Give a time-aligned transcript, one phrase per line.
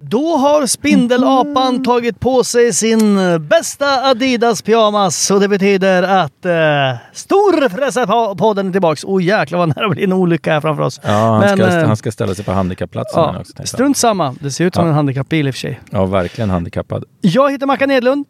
[0.00, 3.16] Då har Spindelapan tagit på sig sin
[3.48, 6.52] bästa Adidas-pyjamas och det betyder att eh,
[7.12, 9.04] Storfräsarpodden är tillbaks.
[9.04, 11.00] Åh oh, jäklar vad nära det blir en olycka här framför oss.
[11.04, 13.52] Ja, han, Men, ska, eh, han ska ställa sig på handikappplatsen Ja, också.
[13.66, 14.34] strunt samma.
[14.40, 14.88] Det ser ut som Ja.
[14.88, 15.80] en handikappbil i och för sig.
[15.90, 17.04] Ja, verkligen handikappad.
[17.20, 18.26] Jag heter Mackan Edlund.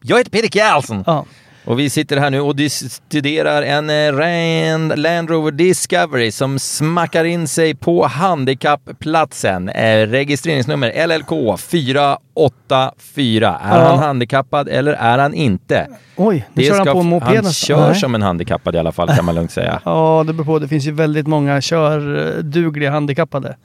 [0.00, 1.24] Jag heter Peter Kjellson Ja.
[1.64, 7.48] Och vi sitter här nu och studerar en eh, Land Rover Discovery som smackar in
[7.48, 9.68] sig på handikappplatsen.
[9.68, 13.58] Eh, registreringsnummer LLK 484.
[13.64, 13.84] Är Ja.
[13.86, 15.88] han handikappad eller är han inte?
[16.16, 17.44] Oj, nu kör han på mopeden.
[17.44, 17.94] han kör Nej.
[18.00, 19.80] som en handikappad i alla fall kan man lugnt säga.
[19.84, 20.58] Ja, det beror på.
[20.58, 23.56] Det finns ju väldigt många kördugliga handikappade.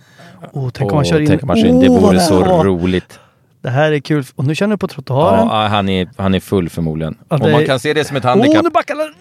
[0.53, 1.27] Oh, tänk om man kör in.
[1.27, 1.79] tänk om man kör in.
[1.79, 3.19] Det Åh, vore så roligt.
[3.61, 4.23] Det här är kul.
[4.35, 5.47] Och nu kör ni på trottoaren.
[5.47, 7.15] Ja, han är, han är full förmodligen.
[7.27, 8.63] Och man kan se det som ett Åh, handikapp.
[8.63, 9.13] nu backar han.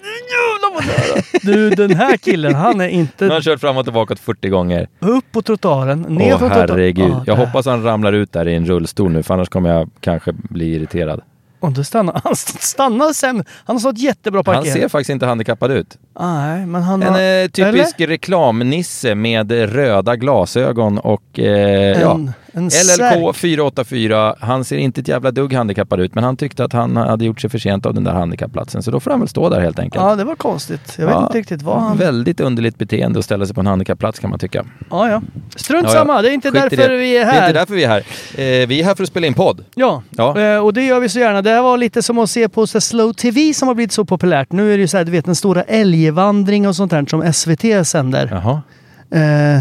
[1.43, 4.88] Du, den här killen, han är har inte han kört fram och tillbaka 40 gånger.
[5.00, 6.71] upp på trottoaren, ner Åh från trottoaren.
[6.71, 7.10] herregud.
[7.10, 7.47] Ja, jag där.
[7.47, 10.75] hoppas han ramlar ut där i en rullstol nu för annars kommer jag kanske bli
[10.75, 11.20] irriterad.
[11.60, 12.37] Och då stannar han.
[12.37, 13.44] stannar sen.
[13.65, 14.75] Han har stått jättebra Han parkerat.
[14.75, 15.99] ser faktiskt inte handikappad ut.
[16.20, 17.43] Nej, men han En har...
[17.43, 22.19] eh, typisk reklamnisse med röda glasögon och eh, ja.
[22.58, 23.36] En, LLK särk.
[23.36, 27.24] 484, han ser inte ett jävla dugg handikappad ut men han tyckte att han hade
[27.24, 29.78] gjort sig förtjänt av den där handikappplatsen så då får han väl stå där helt
[29.78, 30.04] enkelt.
[30.04, 30.94] Ja, det var konstigt.
[30.98, 31.96] Jag vet Ja, inte riktigt vad han...
[31.96, 34.64] Väldigt underligt beteende att ställa sig på en handikappplats kan man tycka.
[34.91, 35.22] Ja, ja.
[35.56, 36.22] Strunt Ja, samma.
[36.22, 37.48] Det är inte Skit därför vi är Det är här.
[37.48, 37.98] inte därför vi är här.
[38.62, 39.64] Eh, vi är här för att spela in podd.
[39.75, 40.38] Ja, Ja.
[40.40, 41.42] Eh, och det gör vi så gärna.
[41.42, 43.92] Det här var lite som att se på så här Slow TV som har blivit
[43.92, 44.52] så populärt.
[44.52, 47.32] Nu är det ju så här, du vet den stora älgvandring och sånt där som
[47.32, 48.28] SVT sänder.
[48.32, 48.62] Jaha.
[49.10, 49.60] Eh,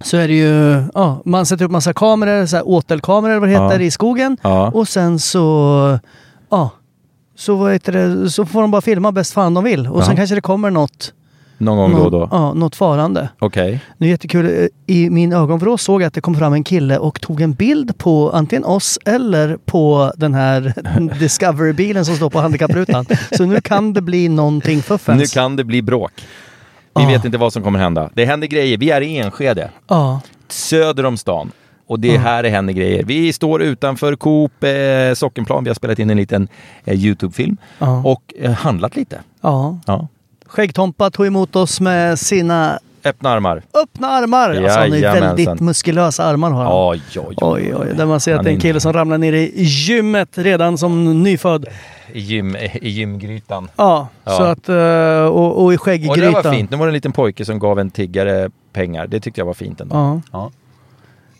[0.00, 3.52] så är det ju, ja, man sätter upp massa kameror, så här åtelkameror vad det
[3.52, 4.36] heter, i skogen.
[4.72, 5.98] Och sen så,
[6.50, 6.70] ja,
[7.36, 9.86] så, vad heter det, så får de bara filma bäst fan de vill.
[9.86, 11.12] Och sen kanske det kommer något,
[11.58, 12.28] Någon gång då och då.
[12.30, 13.28] Ja, något farande.
[13.38, 13.80] Okej.
[13.98, 14.68] Det är jättekul.
[14.86, 17.98] I min ögonvrå såg jag att det kom fram en kille och tog en bild
[17.98, 20.74] på antingen oss eller på den här
[21.20, 23.06] Discovery-bilen som står på handikapprutan.
[23.36, 25.20] Så nu kan det bli någonting fuffens.
[25.20, 26.12] Nu kan det bli bråk.
[26.96, 27.08] Vi Ja.
[27.08, 28.10] vet inte vad som kommer hända.
[28.14, 28.78] Det händer grejer.
[28.78, 30.20] Vi är i Enskede, Ja.
[30.48, 31.50] söder om stan.
[31.88, 33.02] Och det är här det händer grejer.
[33.04, 35.64] Vi står utanför Coop eh, Sockenplan.
[35.64, 36.48] Vi har spelat in en liten
[36.84, 38.02] eh, Youtube-film Ja.
[38.04, 39.20] och eh, handlat lite.
[39.40, 39.78] ja.
[39.86, 40.08] Ja.
[40.46, 43.62] Skäggtompa tog emot oss med sina Öppna armar.
[43.82, 44.50] öppna armar.
[44.50, 46.72] Alltså, han har ju väldigt muskulösa armar har han.
[46.90, 49.32] Oj, oj, Oj, oj, där man ser att det är en kille som ramlar ner
[49.32, 51.66] i gymmet redan som nyfödd.
[52.12, 53.68] I, gym, I gymgrytan.
[53.76, 54.30] Ja, Ja.
[54.36, 54.68] så att...
[54.68, 56.32] eh, Och, och i Och det skägggrytan.
[56.32, 56.70] var fint.
[56.70, 59.06] Nu var det en liten pojke som gav en tiggare pengar.
[59.06, 59.96] Det tyckte jag var fint ändå.
[59.96, 60.20] Ja.
[60.32, 60.50] Ja.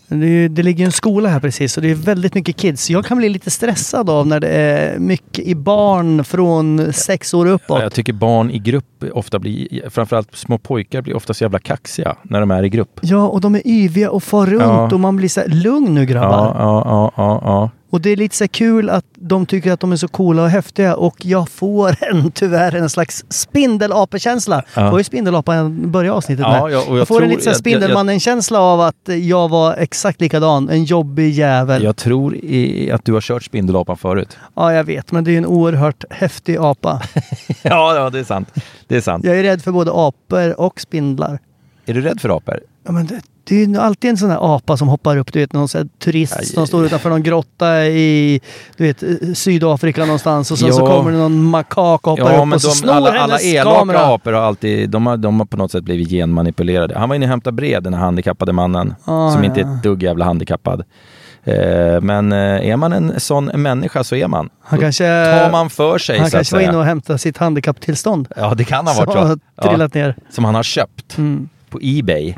[0.09, 2.91] Det, det ligger en skola här precis och det är väldigt mycket kids.
[2.91, 7.47] Jag kan bli lite stressad av när det är mycket i barn från sex år
[7.47, 7.83] uppåt.
[7.83, 12.17] Jag tycker barn i grupp ofta blir, framförallt små pojkar blir ofta så jävla kaxiga
[12.23, 12.99] när de är i grupp.
[13.03, 14.89] Ja, och de är yviga och far runt Ja.
[14.93, 16.37] och man blir så här, lugn nu grabbar.
[16.37, 17.71] Ja, ja, ja, ja, ja.
[17.91, 20.51] Och det är lite så kul att de tycker att de är så coola och
[20.51, 24.63] häftiga och jag får en, tyvärr en slags spindelapekänsla.
[24.75, 24.83] Ja.
[24.83, 26.57] Det var ju spindelapa jag började avsnittet med.
[26.61, 30.21] ja, jag jag får en tror- lite jag- jag- Spindelmannen-känsla av att jag var exakt
[30.21, 30.69] likadan.
[30.69, 31.83] En jobbig jävel.
[31.83, 34.37] Jag tror i, att du har kört spindelapan förut.
[34.57, 37.03] Ja, jag vet, men det är en oerhört häftig apa.
[37.63, 38.49] Ja, ja, det är sant.
[38.89, 39.25] Det är sant.
[39.25, 41.39] Jag är rädd för både apor och spindlar.
[41.87, 42.61] Är du rädd för apor?
[42.87, 45.39] Ja, men det, det är ju alltid en sån här apa som hoppar upp, du
[45.39, 48.41] vet, någon sån turist Aj, som står utanför någon grotta i
[48.77, 50.87] du vet, eh, Sydafrika någonstans och sen så Ja.
[50.97, 53.45] kommer det någon makak och hoppar Ja, upp och så de, snor alla, alla hennes
[53.45, 54.01] elaka kamera.
[54.15, 56.99] apor har alltid, de har, de har på något sätt blivit genmanipulerade.
[56.99, 59.75] Han var inne och hämtade brev, den här handikappade mannen, Ah, som inte är ja.
[59.77, 60.83] ett dugg jävla handikappad.
[61.45, 64.49] Eh, men eh, är man en sån människa så är man.
[64.63, 67.37] Han Då kanske, tar man för sig han så kanske var inne och hämtade sitt
[67.39, 68.29] handikapptillstånd.
[68.37, 69.39] Ja, det kan ha varit så.
[69.63, 70.17] Ja, ner.
[70.31, 71.49] som han har köpt Mm.
[71.71, 72.35] på Ebay.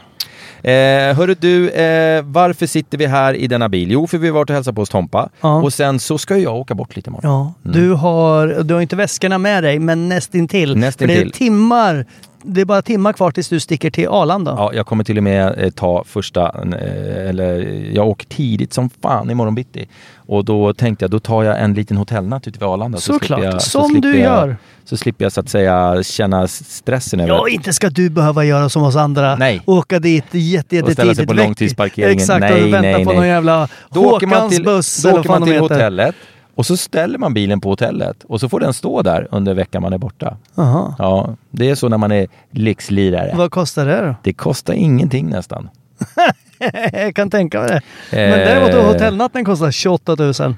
[0.63, 3.91] Eh, hörru du, eh, varför sitter vi här i denna bil?
[3.91, 5.29] Jo, för vi har varit och hälsat på hos Tompa.
[5.41, 5.63] Ja.
[5.63, 7.31] Och sen så ska jag åka bort lite imorgon.
[7.31, 7.81] Ja, Mm.
[7.83, 10.77] du har, du har inte väskorna med dig, men nästintill.
[10.77, 11.17] Nästintill.
[11.17, 12.07] För det är timmar,
[12.43, 14.55] det är bara timmar kvar tills du sticker till Arlanda.
[14.59, 17.59] Ja, jag kommer till och med eh, ta första, eh, eller
[17.95, 19.89] jag åker tidigt som fan imorgon bitti.
[20.17, 22.99] Och då tänkte jag, då tar jag en liten hotellnatt ute vid Arlanda.
[22.99, 24.57] så Såklart, jag- så som du jag, gör.
[24.85, 28.69] Så slipper jag så att säga känna stressen över Ja, inte ska du behöva göra
[28.69, 29.37] som oss andra.
[29.37, 29.63] Nej.
[29.67, 32.19] Åka dit jätte, jätte Och ställa sig på långtidsparkeringen.
[32.19, 33.17] Exakt, Nej, och vänta nej, på nej.
[33.17, 36.15] någon jävla Då åker man Håkans till, buss då åker man till hotellet
[36.59, 39.83] och så ställer man bilen på hotellet och så får den stå där under veckan
[39.83, 40.37] man är borta.
[40.55, 40.95] Jaha.
[40.99, 43.33] Ja, det är så när man är lyxlirare.
[43.37, 44.15] Vad kostar det då?
[44.23, 45.69] Det kostar ingenting nästan.
[46.93, 47.81] Jag kan tänka mig det.
[48.11, 48.47] Men Eh.
[48.47, 50.33] däremot då hotellnatten kostar 28 000.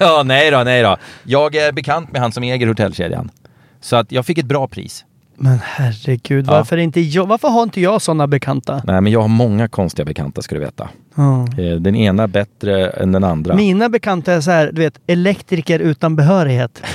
[0.00, 0.96] ja, nej då, nej då.
[1.24, 3.30] Jag är bekant med han som äger hotellkedjan.
[3.80, 5.04] Så att jag fick ett bra pris.
[5.36, 6.52] Men herregud, Ja.
[6.52, 8.82] varför, inte jag, varför har inte jag sådana bekanta?
[8.84, 10.88] Nej, men jag har många konstiga bekanta ska du veta.
[11.18, 13.54] Eh, Den ena bättre än den andra.
[13.54, 16.82] Mina bekanta är så här, du vet, elektriker utan behörighet.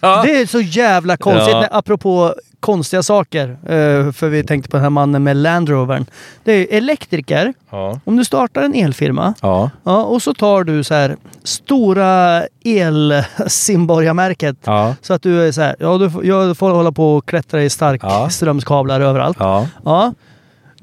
[0.00, 0.22] Ja.
[0.26, 1.68] Det är så jävla konstigt, Ja.
[1.70, 3.48] apropå konstiga saker.
[3.48, 6.06] eh, för vi tänkte på den här mannen med Land Rovern.
[6.44, 7.54] Det är elektriker.
[7.70, 8.00] Ja.
[8.04, 9.70] Om du startar en elfirma Ja.
[9.84, 14.56] ja, och så tar du så här stora el-simborgarmärket.
[14.64, 14.94] Ja.
[15.02, 17.62] Så att du är så här, ja du får, jag får hålla på och klättra
[17.62, 19.36] i starkströmskablar överallt.
[19.40, 19.66] Ja.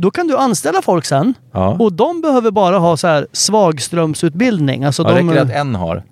[0.01, 1.33] Då kan du anställa folk sen.
[1.51, 1.67] Ja.
[1.79, 4.83] Och de behöver bara ha så här svagströmsutbildning.
[4.83, 6.03] Alltså Ja, de, räcker det att en har?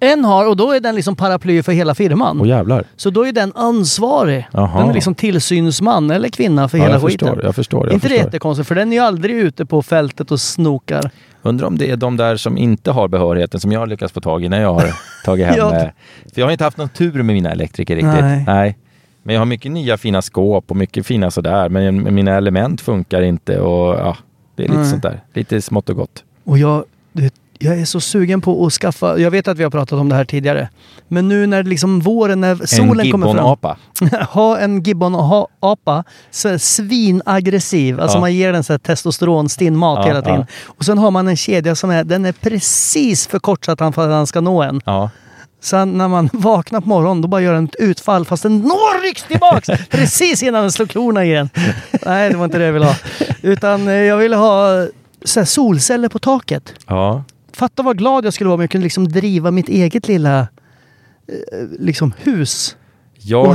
[0.00, 2.40] en har och då är den liksom paraply för hela firman.
[2.40, 2.84] Åh jävlar.
[2.96, 4.48] Så då är den ansvarig.
[4.52, 4.80] Jaha.
[4.80, 7.28] Den är liksom tillsynsman eller kvinna för Ja, hela jag skiten.
[7.28, 7.86] förstår, jag förstår.
[7.86, 8.26] Jag inte det förstår.
[8.26, 11.10] jättekonstigt för den är ju aldrig ute på fältet och snokar.
[11.42, 14.20] Undrar om det är de där som inte har behörigheten som jag har lyckats få
[14.20, 14.92] tag i när jag har
[15.24, 15.54] tagit hem.
[15.58, 15.70] Ja.
[16.34, 18.46] För jag har inte haft någon tur med mina elektriker riktigt.
[18.46, 18.78] Nej.
[19.22, 21.68] Men jag har mycket nya fina skåp och mycket fina sådär.
[21.68, 24.16] Men mina element funkar inte och ja,
[24.56, 24.90] det är lite Nej.
[24.90, 25.20] sånt där.
[25.34, 26.24] Lite smått och gott.
[26.44, 26.84] Och jag,
[27.58, 30.14] jag är så sugen på att skaffa, jag vet att vi har pratat om det
[30.14, 30.68] här tidigare.
[31.08, 33.36] Men nu när liksom våren, när solen en kommer fram.
[33.36, 33.76] gibbonapa.
[34.30, 36.04] ha en gibbon-apa,
[36.58, 38.00] svinaggressiv.
[38.00, 38.20] Alltså Ja.
[38.20, 40.40] man ger den så här testosteron, stinn mat Ja, hela tiden.
[40.66, 40.72] ja.
[40.78, 43.80] Och sen har man en kedja som är, den är precis för kort så att
[43.80, 44.80] han, för att han ska nå en.
[44.84, 45.10] Ja.
[45.60, 49.02] Sen när man vaknar på morgonen då bara gör den ett utfall fast den når
[49.02, 51.50] rycks tillbaks precis innan den slår klorna igen.
[52.06, 52.96] Nej, det var inte det jag ville ha.
[53.42, 54.86] Utan eh, jag ville ha
[55.24, 56.72] så solceller på taket.
[56.86, 57.24] ja.
[57.52, 60.46] Fatta vad glad jag skulle vara om jag kunde liksom driva mitt eget lilla eh,
[61.78, 62.76] liksom hus.
[63.22, 63.52] Jag, eh,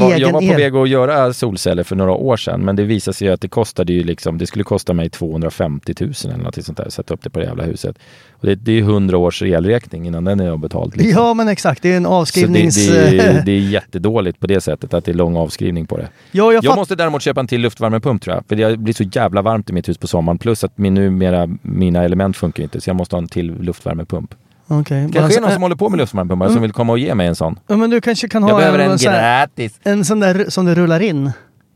[0.00, 3.14] var, jag var på väg att göra solceller för några år sedan men det visade
[3.14, 6.78] sig att det kostade ju liksom, det skulle kosta mig 250 000 eller något sånt
[6.78, 7.98] där att sätta upp det på det jävla huset.
[8.32, 10.96] Och det, det är 100 års elräkning innan den är betald.
[10.96, 11.22] Liksom.
[11.22, 12.86] Ja men exakt, det är en Så det, avskrivnings...
[12.86, 16.08] det, är- det är jättedåligt på det sättet att det är lång avskrivning på det.
[16.32, 18.44] ja, jag Jag måste däremot köpa en till luftvärmepump tror jag.
[18.48, 20.38] För det blir så jävla varmt i mitt hus på sommaren.
[20.38, 24.34] Plus att min, numera, mina element funkar inte så jag måste ha en till luftvärmepump.
[24.70, 25.02] Okej.
[25.02, 26.54] Kanske Alltså, är någon som håller på med luftvärmepumpar Mm.
[26.54, 27.58] som vill komma och ge mig en sån.
[27.66, 29.80] Ja men du kanske kan ha Jag behöver en här, gratis.
[29.82, 31.30] en sån där som det rullar in.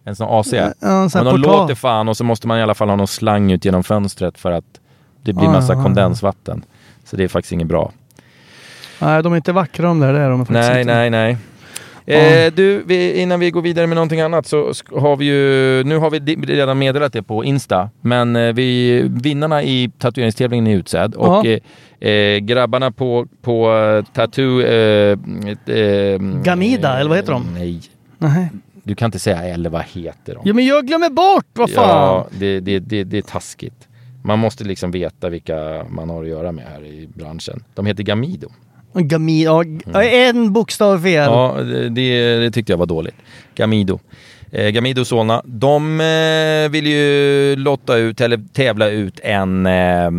[0.05, 0.53] En sån AC.
[0.53, 1.61] Ja, en sån Men de portal.
[1.61, 4.39] låter fan och så måste man i alla fall ha någon slang ut genom fönstret
[4.39, 4.65] för att
[5.25, 5.83] det blir Ah, massa ja.
[5.83, 6.65] kondensvatten.
[7.05, 7.93] Så det är faktiskt inget bra.
[8.99, 10.13] Nej, de är inte vackra de där.
[10.13, 10.95] Det är de Nej, inte.
[10.95, 11.37] nej, nej.
[12.07, 15.97] Eh, du, vi, innan vi går vidare med någonting annat så har vi ju, nu
[15.99, 21.15] har vi redan meddelat det på Insta, men eh, vi, vinnarna i tatueringstävlingen är utsedd
[21.15, 21.61] och eh,
[22.11, 24.61] eh, grabbarna på, på eh, Tattoo...
[24.61, 25.19] Eh,
[25.67, 27.55] eh, Gamida, eller vad heter de?
[27.55, 27.81] Nej,
[28.19, 28.49] Nej.
[28.83, 30.43] du kan inte säga eller vad heter de?
[30.45, 31.89] Ja men jag glömmer bort, vad fan!
[31.89, 33.89] Ja, det, det, det, det är taskigt.
[34.25, 37.65] Man måste liksom veta vilka man har att göra med här i branschen.
[37.75, 38.49] De heter Gamido.
[38.95, 39.65] Gami, ja,
[40.03, 41.29] En bokstav fel.
[41.29, 41.35] Mm.
[41.35, 41.57] Ja,
[41.91, 43.15] det, det tyckte jag var dåligt.
[43.55, 43.99] Gamido.
[44.55, 45.43] Eh, Gamido Solna.
[45.45, 50.11] De eh, vill ju lotta ut, eller tävla ut en eh,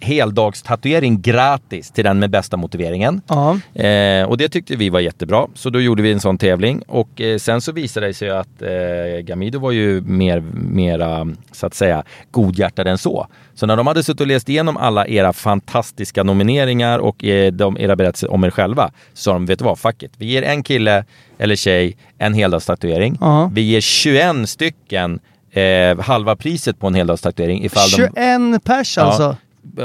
[0.00, 3.20] heldagstatuering gratis till den med bästa motiveringen.
[3.28, 3.58] Ja.
[3.82, 6.82] Eh, och det tyckte vi var jättebra, så då gjorde vi en sån tävling.
[6.86, 11.66] Och eh, sen så visade det sig att eh, Gamido var ju mer, mera, så
[11.66, 13.26] att säga, godhjärtad än så.
[13.54, 17.76] Så när de hade suttit och läst igenom alla era fantastiska nomineringar och eh, de,
[17.78, 20.12] era berättelser om er själva, så sa de, vet du vad, fuck it.
[20.16, 21.04] Vi ger en kille
[21.40, 23.18] eller tjej en heldagstatuering.
[23.20, 23.50] Ja.
[23.54, 25.20] Vi ger 21 stycken
[25.52, 29.36] eh, halva priset på en heldagstatuering ifall de 21 pers alltså.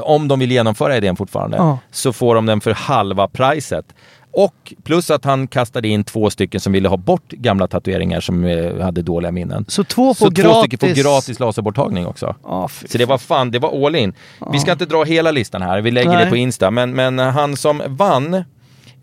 [0.01, 1.79] om de vill genomföra idén fortfarande, Ja.
[1.91, 3.85] så får de den för halva priset.
[4.37, 8.45] Och plus att han kastade in två stycken som ville ha bort gamla tatueringar som
[8.45, 9.65] eh, hade dåliga minnen.
[9.67, 10.57] Så två Så får två gratis.
[10.59, 12.35] stycken får gratis laserborttagning också.
[12.43, 14.13] Ja, fy Så det var fan, det var all in.
[14.51, 16.23] Vi ska inte dra hela listan här, vi lägger Nej.
[16.25, 16.71] det på Insta.
[16.71, 18.43] Men, men han som vann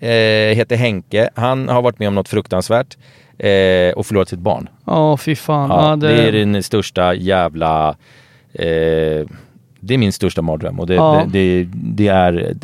[0.09, 1.31] eh, heter Henke.
[1.35, 2.97] Han har varit med om något fruktansvärt
[3.39, 4.69] eh, och förlorat sitt barn.
[4.85, 5.71] Ja, fy fan.
[5.71, 6.13] Ja, Ja, det...
[6.29, 7.89] är den största jävla...
[8.53, 9.27] Eh,
[9.85, 11.25] det är min största mardröm och det, Ja.
[11.29, 12.55] det, det, det är...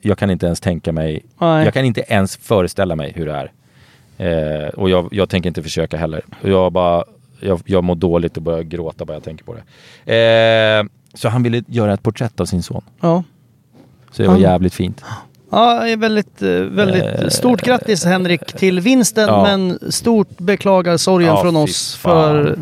[0.00, 1.22] Jag kan inte ens tänka mig...
[1.38, 1.64] Nej.
[1.64, 3.52] Jag kan inte ens föreställa mig hur det är.
[4.18, 6.22] Eh, och jag, jag tänker inte försöka heller.
[6.42, 7.04] Jag bara...
[7.40, 9.54] Jag, jag mår dåligt och börjar gråta bara jag tänker på
[10.04, 10.14] det.
[10.16, 10.84] Eh,
[11.14, 12.82] så han ville göra ett porträtt av sin son.
[13.00, 13.22] Ja.
[14.10, 15.04] Så det var jävligt fint.
[15.50, 19.42] Ja, väldigt, eh, väldigt Eh, stort grattis Henrik till vinsten, ja.
[19.42, 22.58] men stort beklagar sorgen Ja, från oss för...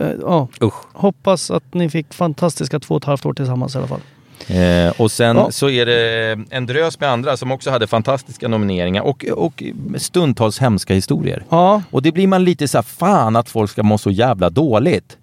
[0.00, 0.74] eh, Ja, Usch.
[0.92, 4.00] hoppas att ni fick fantastiska två och ett halvt år tillsammans i alla fall.
[4.46, 5.50] Eh, och sen Ja.
[5.50, 9.62] så är det en drös med andra som också hade fantastiska nomineringar och, och
[9.96, 11.44] stundtals hemska historier.
[11.48, 14.50] Ja, Och det blir man lite så här, fan att folk ska må så jävla
[14.50, 15.16] dåligt.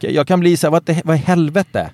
[0.00, 1.90] Jag kan bli så här, vad, det, vad i helvete?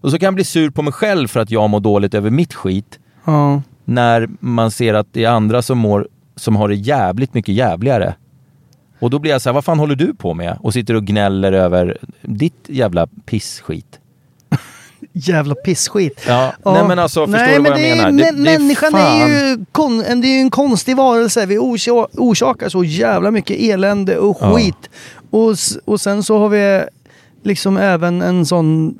[0.00, 2.30] Och så kan jag bli sur på mig själv för att jag mår dåligt över
[2.30, 2.98] mitt skit.
[3.24, 3.62] ja.
[3.84, 8.14] När man ser att det är andra som mår, som har det jävligt mycket jävligare.
[8.98, 10.58] Och då blir jag så här, vad fan håller du på med?
[10.60, 13.98] Och sitter och gnäller över ditt jävla pissskit.
[15.12, 16.20] Jävla pissskit.
[16.28, 16.72] Ja, Ja.
[16.74, 18.32] nej men alltså förstår Nej, du vad jag det är- menar?
[18.32, 21.46] men- människan fan- är ju, kon, en- det är en konstig varelse.
[21.46, 24.54] Vi orsa- orsakar så jävla mycket elände och Ja.
[24.56, 24.90] skit.
[25.30, 26.84] Och, s- och sen så har vi
[27.44, 28.98] liksom även en sån,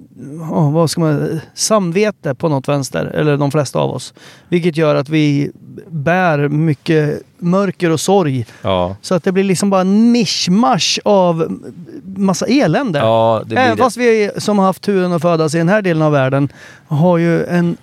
[0.51, 3.07] ja, vad ska man samvete på något vänster.
[3.07, 4.15] Eller de flesta av oss.
[4.49, 5.51] Vilket gör att vi
[5.89, 8.47] bär mycket mörker och sorg.
[8.63, 11.59] Ja, Så att det blir liksom bara en mischmasch av
[12.17, 12.99] massa elände.
[12.99, 13.83] ja det Även det.
[13.83, 16.49] fast vi som har haft turen att födas i den här delen av världen
[16.87, 17.77] har ju en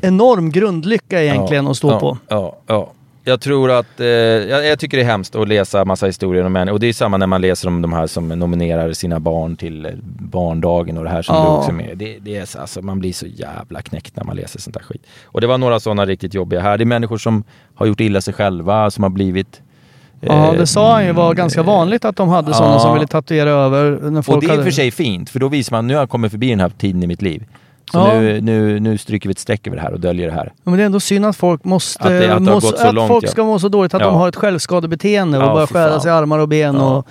[0.00, 2.18] enorm grundlycka egentligen ja, att stå ja, på.
[2.28, 2.92] Ja, ja.
[3.28, 6.52] Jag tror att, eh, jag, jag tycker det är hemskt att läsa massa historier om
[6.52, 6.74] människor.
[6.74, 9.86] Och det är samma när man läser om de här som nominerar sina barn till
[9.86, 11.42] eh, barndagen och det här som Ja.
[11.42, 14.36] du också med det, det är så, alltså, Man blir så jävla knäckt när man
[14.36, 15.06] läser sånt där skit.
[15.24, 16.78] Och det var några sådana riktigt jobbiga här.
[16.78, 19.60] Det är människor som har gjort illa sig själva, som har blivit...
[20.20, 22.80] Ja, eh, det sa han ju var ganska vanligt att de hade sådana ja.
[22.80, 24.10] som ville tatuera över.
[24.10, 25.94] När folk Och det är i och för sig fint, för då visar man nu
[25.94, 27.44] har jag kommit förbi den här tiden i mitt liv.
[27.92, 28.20] Så Ja.
[28.20, 30.44] nu, nu, nu stryker vi ett streck över det här och döljer det här.
[30.54, 32.02] Ja, Men det är ändå synd att folk måste...
[32.02, 33.28] Att det- att det har må- gått så att långt, folk ja.
[33.28, 36.14] ska må så dåligt att de har ett självskadebeteende och Ja, börjar skära sig i
[36.14, 37.06] armar och ben och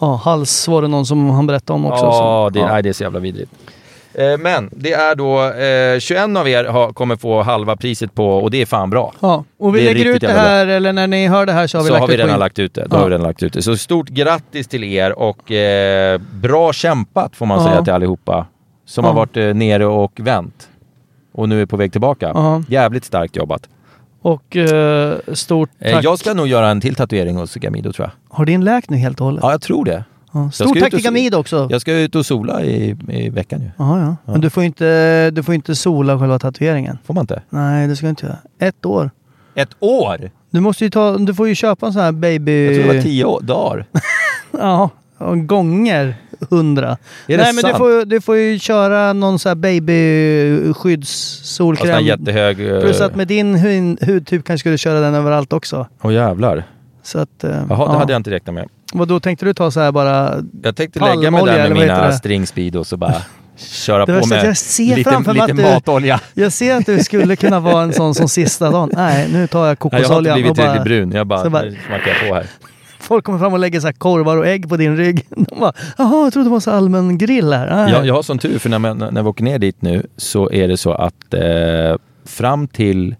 [0.00, 2.04] ja, hals var det någon som han berättade om också.
[2.04, 3.52] Ja, det, Nej, det är så jävla vidrigt.
[4.14, 5.42] Eh, Men det är då
[5.94, 9.12] eh, 21 av er har, kommer få halva priset på och det är fan bra.
[9.20, 11.82] Ja, och vi lägger ut det här, eller när ni hör det här så har
[11.82, 12.86] vi så lagt har vi ut redan lagt ut det.
[12.90, 13.62] Då har vi redan lagt ut det.
[13.62, 18.46] Så stort grattis till er och eh, bra kämpat får man säga till allihopa.
[18.90, 20.68] Som har varit eh, nere och vänt.
[21.32, 22.30] Och nu är på väg tillbaka.
[22.34, 22.62] Ja.
[22.68, 23.68] Jävligt starkt jobbat.
[24.22, 26.04] Och eh, stort Eh, tack.
[26.04, 28.36] jag ska nog göra en till tatuering hos Gamido tror jag.
[28.36, 29.42] Har din läkt nu helt och hållet?
[29.42, 30.04] Ja, jag tror det.
[30.32, 30.50] Ja.
[30.50, 31.68] ska Stort ut tack och till so- Gamid också.
[31.70, 33.70] Jag ska ut och sola i, i veckan ju.
[33.78, 34.32] Jaha, ja.
[34.32, 36.98] Men du får, inte, du får inte sola själva tatueringen.
[37.04, 37.42] Får man inte?
[37.50, 38.38] Nej, det ska du inte göra.
[38.58, 39.10] Ett år.
[39.54, 40.30] Ett år?
[40.50, 42.66] Du måste ju ta, du får ju köpa en sån här baby...
[42.66, 43.86] Jag tror det var tio år, dagar.
[44.58, 46.14] Ja, och gånger
[46.50, 46.96] hundra.
[47.26, 47.76] Nej, men du sant?
[47.78, 51.90] får, du får ju köra någon sån här babyskyddssolkräm.
[51.94, 52.60] här jättehög...
[52.74, 55.86] eh, Plus att med din hu- hudtyp kanske skulle du köra den överallt också.
[56.02, 56.64] Åh jävlar.
[57.02, 57.44] Så att...
[57.44, 57.98] eh, Jaha, det ja.
[57.98, 58.68] hade jag inte räknat med.
[58.92, 60.34] Vad då tänkte du ta så här bara...
[60.62, 63.14] Jag tänkte lägga mig där med mina string speed och så bara
[63.56, 66.20] köra på med jag ser lite, lite att du- matolja.
[66.34, 68.90] Jag ser att du skulle kunna vara en sån som sista dagen.
[68.92, 71.12] Nej, nu tar jag Nej, jag har inte blivit tillräckligt brun.
[71.12, 72.46] Jag bara, bara- nu jag på här.
[73.00, 75.26] Folk kommer fram och lägger så här korvar och ägg på din rygg.
[75.36, 77.76] De bara, jaha, jag trodde det var så allmän grill här.
[77.76, 77.92] Nej.
[77.92, 80.50] Jag, jag har sån tur för när, man, när vi åker ner dit nu så
[80.50, 83.16] är det så att eh, fram till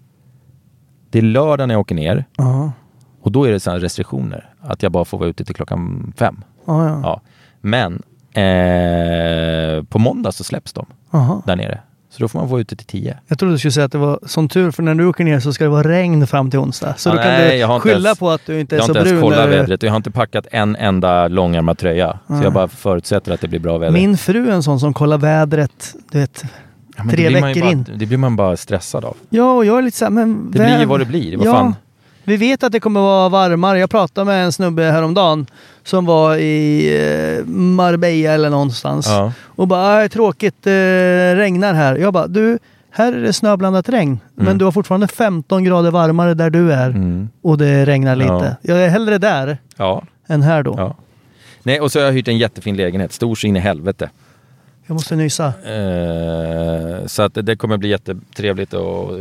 [1.09, 2.71] det är lördag när jag åker ner Ja,
[3.21, 4.53] och då är det såna restriktioner.
[4.61, 6.43] Att jag bara får vara ute till klockan fem.
[6.65, 6.99] ja, ja.
[7.03, 7.21] Ja.
[7.61, 8.01] Men
[8.33, 11.41] Eh, på måndag så släpps de Jaha.
[11.45, 11.79] där nere.
[12.11, 13.17] Så då får man vara ute till 10.
[13.27, 15.39] Jag trodde du skulle säga att det var som tur för när du åker ner
[15.39, 16.93] så ska det vara regn fram till onsdag.
[16.97, 18.87] Så Ja, då kan nej, du skylla ens- på att du inte är Jag har
[18.87, 19.23] så inte brun.
[19.23, 22.19] ens kollat vädret och jag har inte packat en enda långärmad tröja.
[22.27, 23.93] Så jag bara förutsätter att det blir bra väder.
[23.93, 26.43] Min fru är en sån som kollar vädret, du vet.
[26.97, 27.85] Ja, tre veckor bara, in.
[27.97, 29.17] Det blir man bara stressad av.
[29.29, 30.51] Ja, och jag är lite såhär, men...
[30.51, 31.37] Det blir ju vad det blir.
[31.37, 31.75] Vad ja, fan?
[32.31, 33.79] Vi vet att det kommer vara varmare.
[33.79, 35.45] Jag pratade med en snubbe häromdagen
[35.83, 39.07] som var i eh, Marbella eller någonstans.
[39.07, 39.31] Ja.
[39.45, 40.71] Och bara, "Aj, tråkigt, eh,
[41.35, 41.95] regnar här.
[41.95, 42.59] Jag bara, du,
[42.91, 44.19] här är det snöblandat regn.
[44.35, 46.89] Men du har fortfarande 15 grader varmare där du är.
[46.89, 47.29] Mm.
[47.41, 48.55] Och det regnar lite.
[48.61, 48.73] Ja.
[48.73, 50.03] Jag är hellre där Ja.
[50.27, 50.95] än här då.
[51.63, 53.13] Nej, och så har jag hyrt en jättefin lägenhet.
[53.13, 54.09] Stor så in i helvete.
[54.87, 55.45] Jag måste nysa.
[55.47, 59.19] Eh, så att det kommer bli jättetrevligt och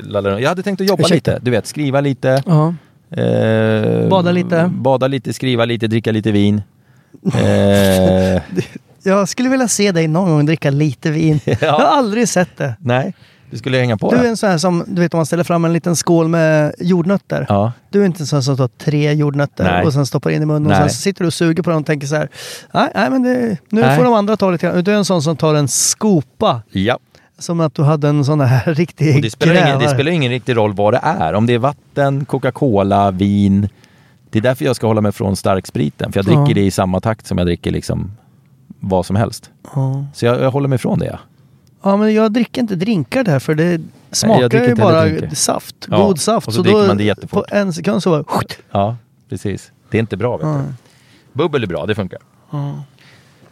[0.00, 0.42] lalla runt.
[0.42, 1.30] Jag hade tänkt att jobba Ursäkta.
[1.32, 1.44] lite.
[1.44, 2.42] Du vet, skriva lite.
[2.46, 2.74] Ja.
[3.22, 4.70] eh, Bada lite.
[4.74, 6.62] Bada lite, skriva lite, dricka lite vin.
[7.34, 8.42] Eh,
[9.02, 11.40] Jag skulle vilja se dig någon gång dricka lite vin.
[11.60, 12.74] Jag har aldrig sett det.
[12.80, 13.14] nej,
[13.50, 14.28] du skulle hänga på Du är det.
[14.28, 17.46] en sån här som, du vet om man ställer fram en liten skål med jordnötter.
[17.48, 17.72] Ja.
[17.90, 19.86] Du är inte en sån som tar tre jordnötter Nej.
[19.86, 20.80] och sen stoppar in i munnen och Nej.
[20.80, 22.28] sen sitter du och suger på dem och tänker så här.
[22.74, 23.96] Nej, nej men det, nu Nej.
[23.96, 24.84] får de andra ta lite grann.
[24.84, 26.62] Du är en sån som tar en skopa.
[26.70, 26.98] ja.
[27.40, 29.88] Som att du hade en sån här riktig Och det, spelar ingen, det grävare.
[29.94, 31.32] spelar ingen riktig roll vad det är.
[31.34, 33.68] Om det är vatten, Coca-Cola, vin.
[34.30, 36.12] Det är därför jag ska hålla mig från starkspriten.
[36.12, 36.54] För jag dricker Ja.
[36.54, 38.12] det i samma takt som jag dricker liksom
[38.80, 39.50] vad som helst.
[39.74, 40.04] Ja.
[40.14, 41.18] Så jag, jag håller mig från det.
[41.82, 41.96] Ja.
[41.96, 43.80] men jag dricker inte drinkar där för det
[44.10, 45.76] smakar ju bara saft.
[45.90, 46.46] Ja, God saft.
[46.48, 47.48] och så dricker man det jättefort.
[47.48, 48.42] På en sekund så bara...
[48.70, 48.96] ja,
[49.28, 49.72] precis.
[49.90, 50.36] Det är inte bra.
[50.36, 50.72] Vet du.
[51.32, 52.18] Bubbel är bra, det funkar.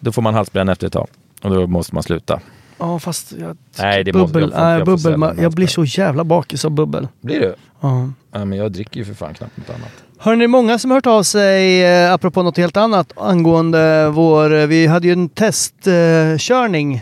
[0.01, 1.07] Då får man halsbränna efter ett tag.
[1.43, 2.41] Och då måste man sluta.
[2.79, 3.57] Ja, fast jag...
[3.79, 4.51] Nej, det måste- bubbel.
[4.55, 5.17] jag nej, jag får bubbel.
[5.17, 7.09] man- Jag blir så jävla bakis av bubbel.
[7.21, 7.55] Blir du?
[7.81, 8.11] Ja.
[8.33, 9.93] Ja, men jag dricker ju för fan knappt något annat.
[10.19, 14.67] Hörni, många som har hört av sig, eh, apropå något helt annat, angående vår...
[14.67, 17.01] Vi hade ju en testkörning eh,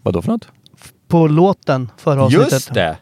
[0.00, 0.48] körning Vad då för något?
[1.08, 2.52] på låten förra avsnittet.
[2.52, 2.96] Just det!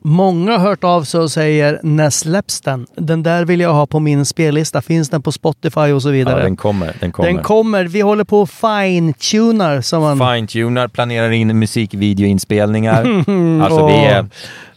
[0.00, 2.86] Många har hört av sig och säger när släpps den?
[2.96, 4.82] Den där vill jag ha på min spellista.
[4.82, 6.42] Finns den på Spotify och så Ja, vidare?
[6.42, 6.96] den kommer.
[7.00, 7.32] Den kommer.
[7.32, 7.84] Den kommer.
[7.84, 10.18] Vi håller på och fine-tunar som man...
[10.18, 13.04] Fine-tunar, planerar in musikvideoinspelningar.
[13.62, 14.26] alltså vi, är,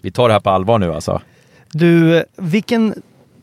[0.01, 1.21] vi tar det här på allvar nu alltså.
[1.71, 2.95] Du, vilken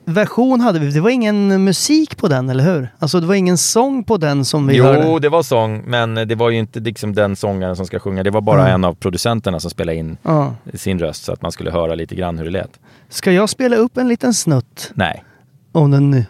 [0.09, 0.90] version hade vi?
[0.90, 2.88] Det var ingen musik på den, eller hur?
[2.99, 5.18] Alltså det var ingen sång på den som vi Jo, hörde.
[5.21, 8.23] det var sång, men det var ju inte liksom den sångaren som ska sjunga.
[8.23, 8.75] Det var bara Mm.
[8.75, 10.55] en av producenterna som spelade in Ja.
[10.75, 12.71] sin röst så att man skulle höra lite grann hur det lät.
[13.09, 15.25] Ska jag spela upp en liten snutt Nej,
[15.73, 16.25] om den nu?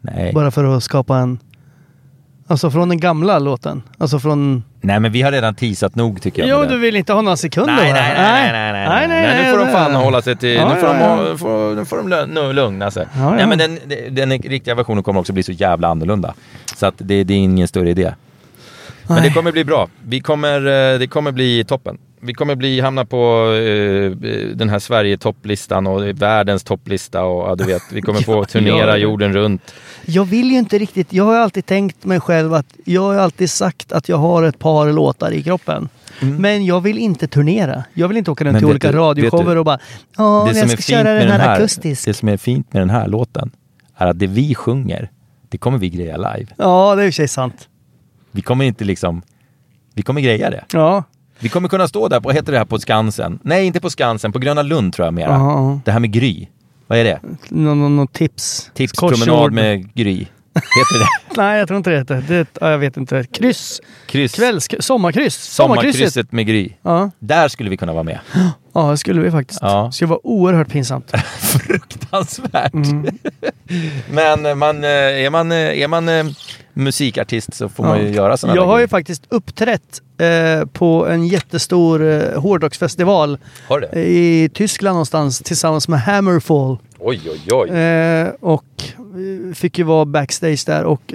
[0.00, 0.32] nej.
[0.34, 1.38] Bara för att skapa en...
[2.50, 3.82] Alltså från den gamla låten?
[3.98, 4.64] Alltså från...
[4.80, 6.64] Nej, men vi har redan teasat nog tycker jag.
[6.64, 7.98] Jo, du vill inte ha några sekunder Nej, va?
[7.98, 10.04] nej, nej, nej, nej, nej, nej, Nu får de fan nej.
[10.04, 13.06] hålla sig till, nu får de, får, nu får de lugna sig.
[13.36, 13.78] Nej, men den,
[14.10, 16.34] den riktiga versionen kommer också bli så jävla annorlunda.
[16.76, 18.14] Så att det, det är ingen större idé.
[19.06, 19.32] Men det Nej.
[19.32, 19.88] kommer bli bra.
[20.04, 20.56] Vi kommer,
[20.92, 21.98] eh, det kommer bli toppen.
[22.22, 24.10] Vi kommer bli, hamna på eh,
[24.54, 29.32] den här Sverige-topplistan och världens topplista och ja, du vet, vi kommer få turnera jorden
[29.32, 29.74] runt.
[30.06, 31.12] Jag vill ju inte riktigt...
[31.12, 32.66] Jag har alltid tänkt mig själv att...
[32.84, 35.88] Jag har alltid sagt att jag har ett par låtar i kroppen.
[36.20, 37.84] Men jag vill inte turnera.
[37.94, 38.60] Jag vill inte åka runt Mm.
[38.60, 39.78] Till olika radioshower och bara...
[40.16, 42.04] Ja, det, men som jag är ska fint köra med den den här här, akustisk.
[42.04, 43.50] det som är fint med den här låten
[43.96, 45.10] är att det vi sjunger,
[45.48, 46.46] det kommer vi greja live.
[46.56, 47.68] Ja, det är i och för sig sant.
[48.30, 49.22] Vi kommer inte liksom,
[49.94, 50.64] vi kommer greja det.
[50.72, 51.04] Ja.
[51.40, 53.38] Vi kommer kunna stå där på, heter det här på Skansen?
[53.42, 55.30] Nej, inte på Skansen, på Gröna Lund tror jag mera.
[55.30, 55.80] Ja.
[55.84, 56.46] Det här med Gry.
[56.86, 57.20] Vad är det?
[57.48, 58.70] Någon no, no, tips.
[58.74, 60.26] Tipspromenad med Gry.
[60.54, 61.36] Heter det?
[61.42, 62.24] Nej, jag tror inte det heter.
[62.28, 63.24] Det, ja, jag vet inte.
[63.32, 63.80] Kryss.
[64.06, 64.34] Kryss.
[64.34, 64.68] Kvälls...
[64.80, 65.34] Sommarkryss.
[65.34, 65.94] Sommarkrysset.
[65.94, 66.72] Sommarkrysset med Gry.
[66.82, 67.10] Ja.
[67.18, 68.18] Där skulle vi kunna vara med.
[68.72, 69.60] ja, det skulle vi faktiskt.
[69.62, 69.82] Ja.
[69.86, 71.10] Det skulle vara oerhört pinsamt.
[71.40, 72.74] Fruktansvärt.
[72.74, 73.18] Mm.
[74.10, 76.34] Men eh, man, eh, är man, eh, är man
[76.72, 78.10] musikartist så får man ju Ja.
[78.14, 78.88] göra sådana Jag har ju grejer.
[78.88, 83.38] faktiskt uppträtt eh, på en jättestor eh, hårdrocksfestival
[83.92, 86.78] i Tyskland någonstans tillsammans med Hammerfall.
[86.98, 87.70] Oj, oj, oj.
[87.70, 88.64] Eh, och
[89.54, 91.14] fick ju vara backstage där och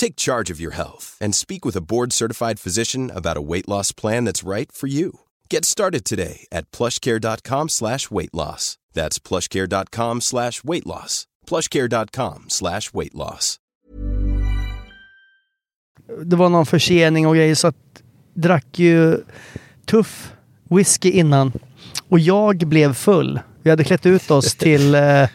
[0.00, 3.92] Take charge of your health and speak with a board-certified physician about a weight loss
[3.92, 5.20] plan that's right for you.
[5.50, 8.78] Get started today at plushcare.com slash weight loss.
[8.94, 11.26] That's plushcare.com slash weight loss.
[11.46, 13.58] plushcare.com slash weight loss.
[16.24, 18.02] Det var någon försening och grejer så att
[18.34, 19.18] drack ju
[19.86, 20.32] tuff
[20.70, 21.52] whisky innan.
[22.08, 23.40] Och jag blev full.
[23.62, 25.28] Vi hade klätt ut oss till eh,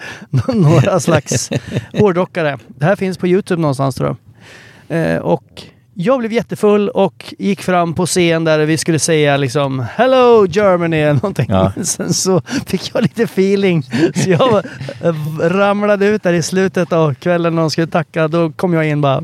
[0.53, 1.49] några slags
[1.93, 2.59] hårdrockare.
[2.67, 4.24] Det här finns på Youtube någonstans tror jag.
[4.89, 5.43] Eh, och
[5.93, 10.97] jag blev jättefull och gick fram på scen där vi skulle säga liksom Hello Germany
[10.97, 11.45] eller någonting.
[11.49, 11.71] Ja.
[11.83, 13.83] Sen så fick jag lite feeling.
[14.15, 14.63] Så jag var-
[15.49, 18.27] ramlade ut där i slutet av kvällen när de skulle tacka.
[18.27, 19.23] Då kom jag in bara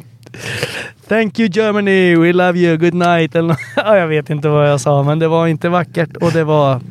[1.08, 3.36] Thank you Germany, we love you, good night.
[3.36, 6.44] Eller, ja, jag vet inte vad jag sa, men det var inte vackert och det
[6.44, 6.82] var...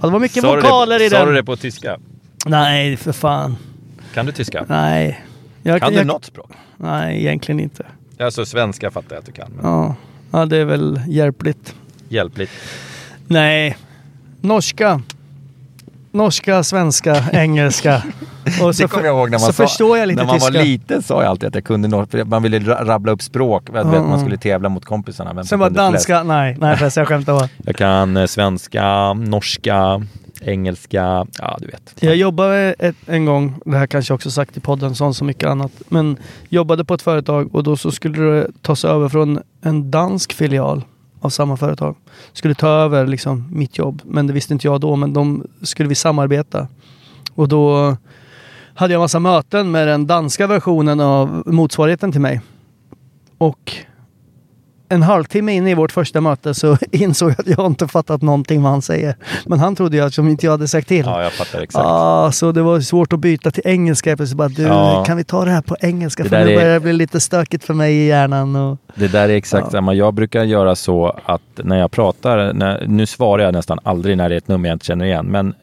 [0.00, 1.28] Ja, det var mycket Sa du vokaler det, i Sa den.
[1.28, 1.98] du det på tyska?
[2.46, 3.56] Nej, för fan.
[4.14, 4.64] Kan du tyska?
[4.68, 5.24] Nej.
[5.62, 6.50] Jag, Kan du jag, något språk?
[6.76, 7.84] Nej, egentligen inte.
[8.24, 9.94] Alltså svenska fattar jag att du kan, men Ja,
[10.30, 11.74] ja det är väl hjälpligt.
[12.08, 12.50] hjälpligt.
[13.26, 13.76] Nej,
[14.40, 15.00] norska.
[16.12, 18.02] Norska, svenska, engelska.
[18.62, 20.50] Och Det kommer jag ihåg när man, så sa, förstår jag lite när man var
[20.50, 23.86] liten sa jag alltid att jag kunde något, man ville ra- rabbla upp språk, vet,
[23.86, 25.32] man skulle tävla mot kompisarna.
[25.32, 26.08] Vem Sen var kunde flest.
[26.08, 27.48] danska, nej, nej förresten jag skämtar bara.
[27.64, 30.02] Jag kan eh, svenska, norska,
[30.42, 31.94] engelska, ja du vet.
[32.00, 35.26] Jag jobbade ett, en gång, det här kanske jag också sagt i podden, sånt som
[35.26, 36.16] mycket annat, men
[36.48, 40.84] jobbade på ett företag och då så skulle det tas över från en dansk filial
[41.20, 41.96] av samma företag.
[42.32, 45.88] Skulle ta över liksom mitt jobb, men det visste inte jag då, men de skulle
[45.88, 46.68] vi samarbeta.
[47.34, 47.96] Och då
[48.74, 52.40] hade jag massa möten med den danska versionen av motsvarigheten till mig.
[53.38, 53.72] Och
[54.92, 58.62] en halvtimme in i vårt första möte så insåg jag att jag inte fattat någonting
[58.62, 59.16] vad han säger.
[59.46, 61.06] Men han trodde ju att som inte jag hade sagt till.
[61.06, 61.84] Ja, jag fattar exakt.
[61.86, 64.10] Ah, så det var svårt att byta till engelska.
[64.10, 65.04] Jag bara, du, Ja.
[65.06, 66.22] kan vi ta det här på engelska?
[66.22, 68.56] Det För nu börjar det bli lite stökigt för mig i hjärnan.
[68.56, 68.78] Och...
[68.94, 69.70] Det där är exakt Ja.
[69.70, 69.94] samma.
[69.94, 74.28] Jag brukar göra så att när jag pratar, när, nu svarar jag nästan aldrig när
[74.28, 75.54] det är ett nummer jag inte känner igen, men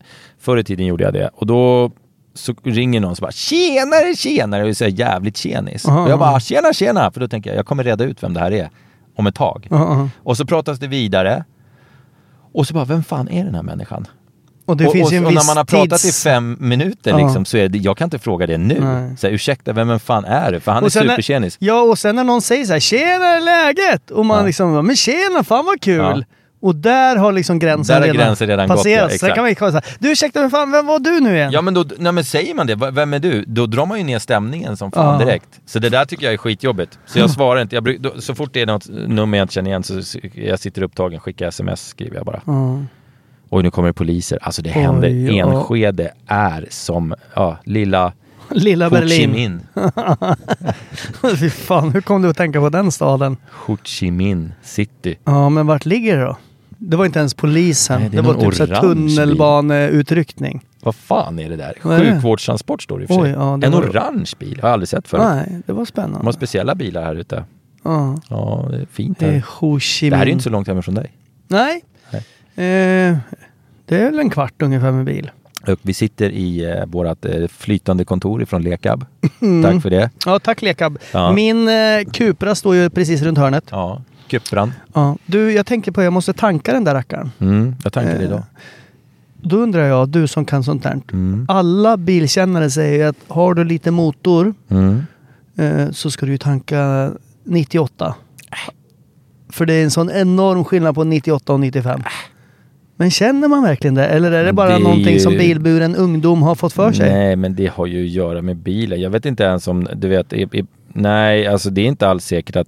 [0.41, 1.29] förr i tiden gjorde jag det.
[1.33, 1.91] Och då
[2.33, 5.85] så ringer någon som bara “tjenare, tjenare” och säger jävligt tjenis.
[5.87, 6.39] Aha, och jag bara.
[6.39, 8.69] “tjena, tjena” för då tänker jag jag kommer reda ut vem det här är
[9.19, 9.67] om ett tag.
[9.69, 10.09] Ja, ja.
[10.23, 11.43] Och så pratas det vidare.
[12.53, 14.07] Och så bara, vem fan är den här människan?
[14.65, 16.19] och det och, finns och, en och när man har pratat tids...
[16.19, 18.79] i fem minuter liksom, så är det, jag kan inte fråga det nu.
[18.79, 19.17] Nej.
[19.17, 20.59] Så här, ursäkta, vem, fan är du?
[20.59, 21.57] För han är Och sen när- supertjenis.
[21.59, 24.11] Ja, och sen när någon säger så här, tjena är läget?
[24.11, 24.45] Och man Ja.
[24.45, 26.25] liksom, men tjena, fan vad kul!
[26.29, 26.35] Ja.
[26.61, 29.11] Och där har liksom gränsen Där har gränsen redan gått, passerat.
[29.11, 31.51] ja, Sen kan man så här, du ursäkta, men fan, vem var du nu igen?
[31.51, 33.43] Ja men då, nej, men säger man det, vem är du?
[33.47, 35.25] Då drar man ju ner stämningen som fan Ja.
[35.25, 35.47] direkt.
[35.65, 36.99] Så det där tycker jag är skitjobbigt.
[37.05, 37.75] Så jag svarar inte.
[37.75, 40.01] Jag, då, så fort det är något nummer jag inte känner igen så
[40.33, 42.41] jag sitter upptagen, skickar sms, skriver jag bara.
[42.45, 42.79] Ja.
[43.49, 44.39] Oj nu kommer det poliser.
[44.41, 45.09] Alltså det Oj, händer.
[45.09, 45.51] ja.
[45.51, 48.13] Enskede är som ja, lilla
[48.51, 49.31] Lilla Ho Chi Berlin.
[49.31, 49.59] Minh.
[51.39, 53.37] Fy fan, hur kom du att tänka på den staden?
[53.51, 55.17] Ho Chi Minh City.
[55.25, 56.37] Ja, men vart ligger det då?
[56.81, 58.01] Det var inte ens polisen.
[58.01, 60.65] Nej, det det, var typ så tunnelbaneutryckning.
[60.83, 61.73] Vad fan är det där?
[61.83, 61.99] Det?
[62.13, 63.23] Sjukvårdstransport står det i och för sig.
[63.23, 65.23] Oj, ja, det en var- orange bil, har jag aldrig sett förut.
[65.27, 66.33] Nej, det var De har spännande.
[66.33, 67.43] speciella bilar här ute.
[67.83, 69.79] Ja, Ja, det är fint det är här.
[69.79, 71.11] Chi Det här är inte så långt hemifrån dig.
[71.47, 71.81] Nej.
[72.55, 73.17] Eh,
[73.85, 75.31] det är väl en kvart ungefär med bil.
[75.67, 79.05] Och vi sitter i eh, vårt eh, flytande kontor ifrån Lekab.
[79.41, 79.63] Mm.
[79.63, 80.09] Tack för det.
[80.25, 80.97] Ja, tack Lekab.
[81.13, 81.31] Ja.
[81.31, 81.73] Min eh,
[82.13, 83.63] Cupra står ju precis runt hörnet.
[83.71, 84.73] Ja, Cupran.
[84.93, 85.17] Ja.
[85.25, 87.31] Du, jag tänker på jag måste tanka den där rackaren.
[87.39, 88.43] Mm, jag tankade Eh, idag.
[89.41, 90.99] Då undrar jag, du som kan sånt där.
[91.11, 91.45] Mm.
[91.49, 95.01] Alla bilkännare säger att har du lite motor Mm.
[95.57, 97.11] eh, så ska du ju tanka
[97.43, 98.15] 98.
[99.49, 102.01] För det är en sån enorm skillnad på 98 och 95.
[102.97, 104.05] Men känner man verkligen det?
[104.07, 107.09] Eller är det bara Det någonting ju- som bilburen ungdom har fått för sig?
[107.13, 109.01] Nej, men det har ju att göra med bilen.
[109.01, 112.25] Jag vet inte ens om, du vet, i, i, nej, alltså det är inte alls
[112.25, 112.67] säkert att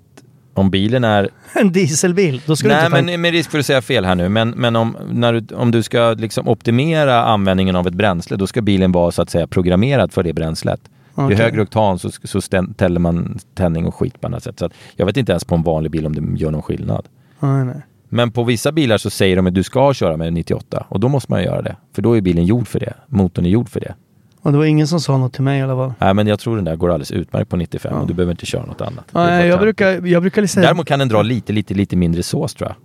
[0.54, 3.12] om bilen är En dieselbil, då ska du Nej, inte tanka.
[3.12, 5.72] men med risk för att säga fel här nu, men, men om, när du, om
[5.72, 9.48] du ska liksom optimera användningen av ett bränsle, då ska bilen vara så att säga
[9.48, 10.82] programmerad för det bränslet.
[11.18, 11.38] Ju Okej.
[11.38, 14.60] högre oktan så, så stä- täller man tändning och skit på annat sätt.
[14.60, 17.08] Så att jag vet inte ens på en vanlig bil om det gör någon skillnad.
[17.40, 17.82] Nej, nej.
[18.10, 21.08] Men på vissa bilar så säger de att du ska köra med 98 och då
[21.08, 21.76] måste man göra det.
[21.96, 22.94] För då är bilen gjord för det.
[23.08, 23.94] Motorn är gjord för det.
[24.42, 25.94] Och det var ingen som sa något till mig i alla fall.
[26.00, 28.46] Nej, men jag tror den där går alldeles utmärkt på 95 och du behöver inte
[28.46, 29.06] köra något annat.
[29.12, 32.54] Nej, jag brukar, jag brukar liksom Däremot kan den dra lite, lite, lite mindre sås
[32.54, 32.76] tror jag.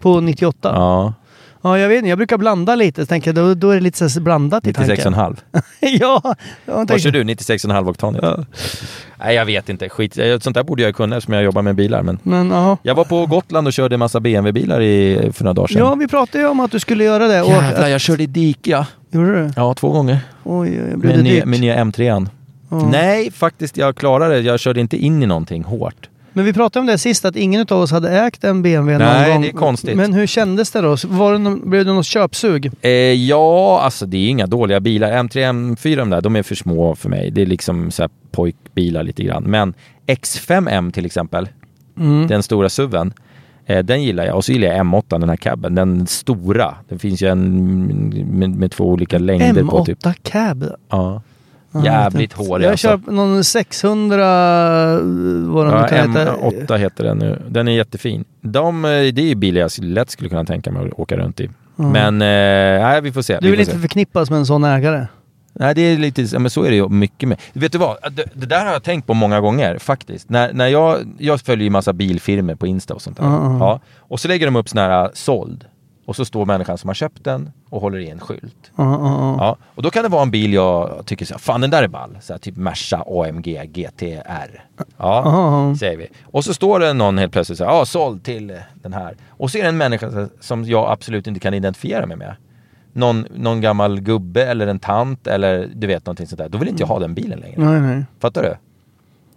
[0.00, 0.70] på 98.
[0.74, 1.14] Ja.
[1.62, 2.08] Ja, jag vet inte.
[2.08, 3.02] Jag brukar blanda lite.
[3.02, 4.96] Så tänker då, då är det lite så blandat i tanken.
[4.96, 5.36] 96,5.
[5.80, 7.22] ja, Vad kör du?
[7.24, 8.18] 96,5 oktan?
[8.22, 8.44] Ja.
[9.18, 9.88] Nej, jag vet inte.
[9.88, 10.18] Skit.
[10.18, 12.02] Eh, Sånt där borde jag kunna eftersom jag jobbar med bilar.
[12.02, 15.66] Men Men jag var på Gotland och körde en massa BMW-bilar i, för några dagar
[15.68, 15.78] sedan.
[15.78, 17.42] Ja, vi pratade ju om att du skulle göra det.
[17.42, 18.86] Och, Jävlar, jag körde i dike ja.
[19.10, 19.50] Gjorde du?
[19.56, 20.18] Ja, två gånger.
[20.44, 21.44] Oj, oj, blev Med det nya, dyrt?
[21.44, 22.28] med nya M3an.
[22.90, 24.40] Nej, faktiskt jag klarade det.
[24.40, 26.08] Jag körde inte in i någonting hårt.
[26.32, 29.14] Men vi pratade om det sist, att ingen av oss hade ägt en BMW någon
[29.20, 29.42] Nej, gång.
[29.42, 29.96] det är konstigt.
[29.96, 30.96] Men hur kändes det då?
[31.06, 32.70] Var det någon, blev det något köpsug?
[32.80, 35.12] Eh, ja, alltså det är inga dåliga bilar.
[35.12, 37.30] M3, M4 de där, de är för små för mig.
[37.30, 39.42] Det är liksom så här pojkbilar lite grann.
[39.44, 39.74] Men
[40.06, 41.48] X5M till exempel,
[41.98, 42.26] Mm.
[42.26, 43.12] den stora SUVen,
[43.68, 44.36] den gillar jag.
[44.36, 46.74] Och så gillar jag M8, den här cabben, den stora.
[46.88, 50.02] Det finns ju en med, med två olika längder på typ.
[50.04, 50.64] M8 Cab.
[50.90, 51.22] Ja.
[51.84, 52.88] Jävligt jag hårig Jag alltså.
[52.88, 54.16] kör någon 600,
[55.46, 56.34] vad de Ja, kan heta.
[56.36, 57.42] M8 heter den nu.
[57.48, 58.24] Den är jättefin.
[58.40, 61.40] De, eh, det är ju bilar jag lätt skulle kunna tänka mig att åka runt
[61.40, 61.50] i.
[61.76, 63.34] Men eh, nej, vi får se.
[63.34, 63.78] Du vi vill inte se.
[63.78, 65.06] förknippas med en sån ägare?
[65.58, 67.38] Nej, det är lite, ja, men så är det ju mycket med.
[67.52, 67.96] Vet du vad?
[68.12, 70.30] Det, det där har jag tänkt på många gånger faktiskt.
[70.30, 73.24] När, när jag, jag följer ju massa bilfirmor på Insta och sånt där.
[73.24, 73.80] Ja, ja.
[73.98, 75.64] Och så lägger de upp sån här äh, såld.
[76.06, 78.72] Och så står människan som har köpt den och håller i en skylt.
[78.76, 79.56] Ja, ja.
[79.74, 81.88] Och då kan det vara en bil jag tycker så här, fan den där är
[81.88, 82.18] ball.
[82.20, 84.64] Så här, typ Merca AMG GTR.
[84.96, 86.06] Ja, säger vi.
[86.24, 89.16] Och så står det någon helt plötsligt så här, ja såld till den här.
[89.28, 92.36] Och så är det en människa som jag absolut inte kan identifiera mig med.
[92.98, 96.48] Någon, någon gammal gubbe eller en tant eller du vet någonting sånt där.
[96.48, 97.54] Då vill inte jag ha den bilen längre.
[97.64, 98.04] Nej, nej.
[98.20, 98.54] Fattar du?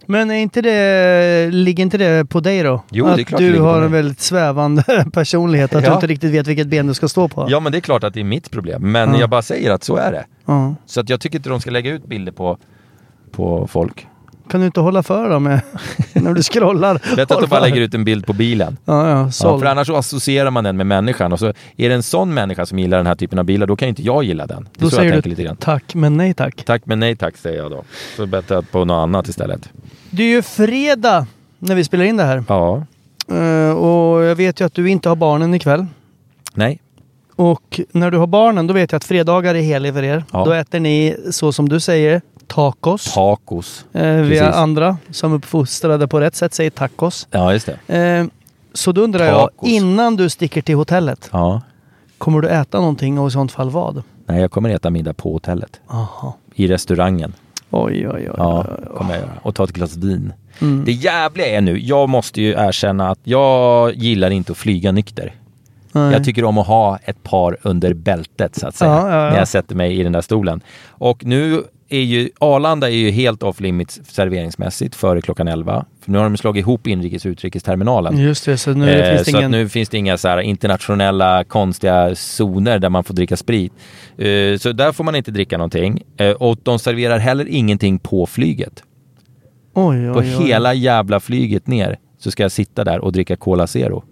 [0.06, 2.82] Men är inte det, ligger inte det på dig då?
[2.90, 5.74] Jo, att det är klart det du på har en väldigt svävande personlighet.
[5.74, 5.94] Att du Ja.
[5.94, 7.46] inte riktigt vet vilket ben du ska stå på.
[7.50, 8.92] Ja men det är klart att det är mitt problem.
[8.92, 9.20] Men Ja.
[9.20, 10.24] jag bara säger att så är det.
[10.46, 10.74] Ja.
[10.86, 12.58] Så att jag tycker inte de ska lägga ut bilder på,
[13.32, 14.06] på folk.
[14.52, 15.60] Kan du inte hålla för då med
[16.12, 16.94] när du scrollar?
[17.16, 18.76] Bättre att de bara lägger ut en bild på bilen.
[18.84, 19.30] Ja, ja.
[19.42, 22.34] Ja, för annars så associerar man den med människan och så är det en sån
[22.34, 24.62] människa som gillar den här typen av bilar, då kan inte jag gilla den.
[24.62, 25.56] Det då så säger du lite grann.
[25.56, 26.64] tack men nej tack.
[26.64, 27.84] Tack men nej tack säger jag då.
[28.16, 29.68] Så bättre på något annat istället.
[30.10, 31.26] Det är ju fredag
[31.58, 32.44] när vi spelar in det här.
[32.48, 32.86] Ja.
[33.30, 35.86] Eh, och jag vet ju att du inte har barnen ikväll.
[36.54, 36.80] Nej.
[37.36, 40.24] Och när du har barnen, då vet jag att fredagar är helig för er.
[40.32, 40.44] Ja.
[40.44, 43.14] Då äter ni, så som du säger, tacos.
[43.14, 43.84] Tacos.
[43.92, 47.28] Eh, vi har andra som uppfostrade på rätt sätt säger tacos.
[47.30, 47.96] Ja, just det.
[47.98, 48.26] Eh,
[48.74, 49.68] så då undrar jag, Tacos.
[49.68, 51.60] innan du sticker till hotellet, Ja.
[52.18, 54.02] kommer du äta någonting och i sånt fall vad?
[54.26, 55.80] Nej, jag kommer äta middag på hotellet.
[55.88, 56.36] Aha.
[56.54, 57.32] I restaurangen.
[57.70, 58.30] Oj, oj, oj.
[58.36, 58.96] Ja, oj, oj.
[58.96, 59.32] kommer jag göra.
[59.42, 60.32] Och ta ett glas vin.
[60.60, 60.84] Mm.
[60.84, 65.34] Det jävliga är nu, jag måste ju erkänna att jag gillar inte att flyga nykter.
[65.92, 66.12] Nej.
[66.12, 68.90] Jag tycker om att ha ett par under bältet så att säga.
[68.90, 69.30] Ja, ja, ja.
[69.30, 70.60] När jag sätter mig i den där stolen.
[70.88, 71.62] Och nu
[71.94, 75.84] är ju Arlanda är ju helt off limits serveringsmässigt före klockan 11.
[76.00, 78.18] För nu har de slagit ihop inrikes och utrikesterminalen.
[78.18, 79.50] Just det, så nu Eh, finns det så ingen...
[79.50, 83.72] nu finns det inga så internationella konstiga zoner där man får dricka sprit.
[84.18, 86.02] Eh, så där får man inte dricka någonting.
[86.16, 88.82] Eh, och de serverar heller ingenting på flyget.
[89.74, 90.46] Oj, oj, På oj.
[90.46, 94.04] hela jävla flyget ner så ska jag sitta där och dricka Cola Zero.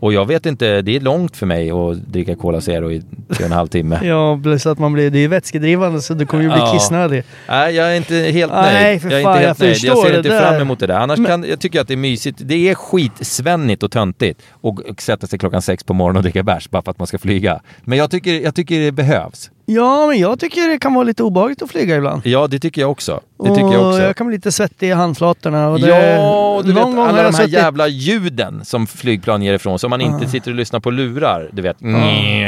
[0.00, 3.06] Och jag vet inte, det är långt för mig att dricka Cola Zero i tre
[3.28, 4.00] och en halv timme.
[4.04, 5.10] Ja, plus att man blir...
[5.10, 6.72] Det är ju vätskedrivande så du kommer ju bli Ja.
[6.72, 7.22] kissnödig.
[7.48, 9.02] Nej, jag är inte helt Nej, nöjd.
[9.02, 9.84] för jag är fan, inte jag helt nöjd.
[9.84, 10.50] Jag ser inte där.
[10.50, 10.94] fram emot det där.
[10.98, 12.38] Annars kan, jag tycker att det är mysigt.
[12.44, 14.40] Det är skitsvennigt och töntigt
[14.88, 17.18] att sätta sig klockan sex på morgonen och dricka bärs bara för att man ska
[17.18, 17.60] flyga.
[17.84, 19.50] Men jag tycker, jag tycker det behövs.
[19.72, 22.22] Ja, men jag tycker det kan vara lite obehagligt att flyga ibland.
[22.24, 23.20] Ja, det tycker jag också.
[23.38, 24.02] Det tycker och jag också.
[24.02, 25.68] jag kan bli lite svettig i handflatorna.
[25.68, 29.54] Och det, Ja, och du vet alla de här suttit- jävla ljuden som flygplan ger
[29.54, 29.86] ifrån sig.
[29.86, 31.80] Om man inte sitter och lyssnar på lurar, du vet.
[31.82, 32.00] Mm,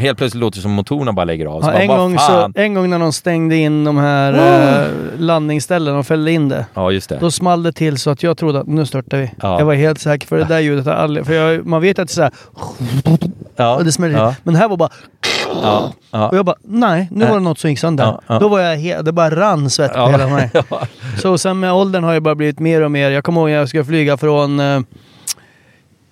[0.02, 1.60] helt plötsligt låter det som motorerna bara lägger av.
[1.62, 4.32] Ja, bara, en, vad gång så, en gång när de stängde in de här
[4.82, 4.86] eh,
[5.18, 6.66] landningsställen och fällde in det.
[6.74, 7.18] Ja, just det.
[7.20, 9.30] Då small det till så att jag trodde att nu störtar vi.
[9.42, 9.58] Ja.
[9.58, 11.26] Jag var helt säker för det där ljudet har aldrig...
[11.26, 12.32] För jag, man vet att det är så här,
[13.56, 14.34] ja, och det smäller ja.
[14.42, 14.90] Men det här var bara...
[15.62, 16.28] ja, ja.
[16.28, 18.04] Och jag bara, nej, nu var det något som gick sönder.
[18.04, 18.38] Ja, ja.
[18.38, 20.50] Då var jag he- det bara rann svett på hela mig.
[21.22, 23.10] Så sen med åldern har jag bara blivit mer och mer.
[23.10, 24.76] Jag kommer ihåg när jag skulle flyga från eh,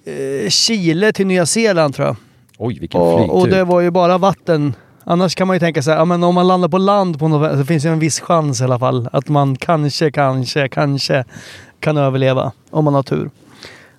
[0.05, 2.17] eh, Chile till Nya Zeeland tror jag.
[2.59, 3.35] Oj, vilken Och, flygtur.
[3.37, 4.75] och det var ju bara vatten.
[5.05, 7.59] Annars kan man ju tänka sig, ja men om man landar på land på något,
[7.59, 11.25] så finns det en viss chans i alla fall att man kanske, kanske, kanske
[11.81, 12.53] kan överleva.
[12.71, 13.31] Om man har tur.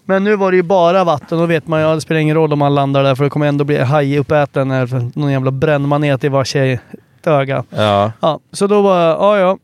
[0.05, 2.21] Men nu var det ju bara vatten och då vet man ju, ja, det spelar
[2.21, 5.51] ingen roll om man landar där för det kommer ändå bli hajuppäten eller någon jävla
[5.51, 6.79] brännmanet i varje
[7.25, 7.63] öga.
[7.69, 9.57] Ja, Ja, så då var ja ja.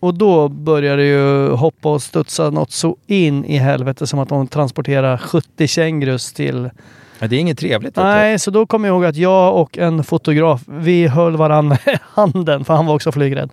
[0.00, 4.28] Och då börjar det ju hoppa och studsa något så in i helvete som att
[4.28, 6.70] de transporterar 70 kängurus till...
[7.18, 7.96] Ja, det är inget trevligt.
[7.96, 11.96] Nej, så då kommer jag ihåg att jag och en fotograf, vi höll varandra i
[12.02, 13.50] handen för han var också flygrädd.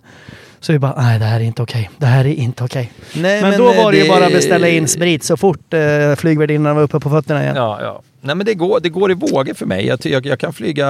[0.60, 1.90] Så vi bara, nej det här är inte okej.
[1.98, 2.92] Det här är inte okej.
[3.16, 6.14] Nej, Men, då eh, var det ju bara att beställa in sprit så fort eh,
[6.16, 7.56] flygvärdinnan var uppe på fötterna igen.
[7.56, 8.02] Ja, ja.
[8.22, 9.86] Nej men det går, det går i vågor för mig.
[9.86, 10.88] Jag, jag, jag kan flyga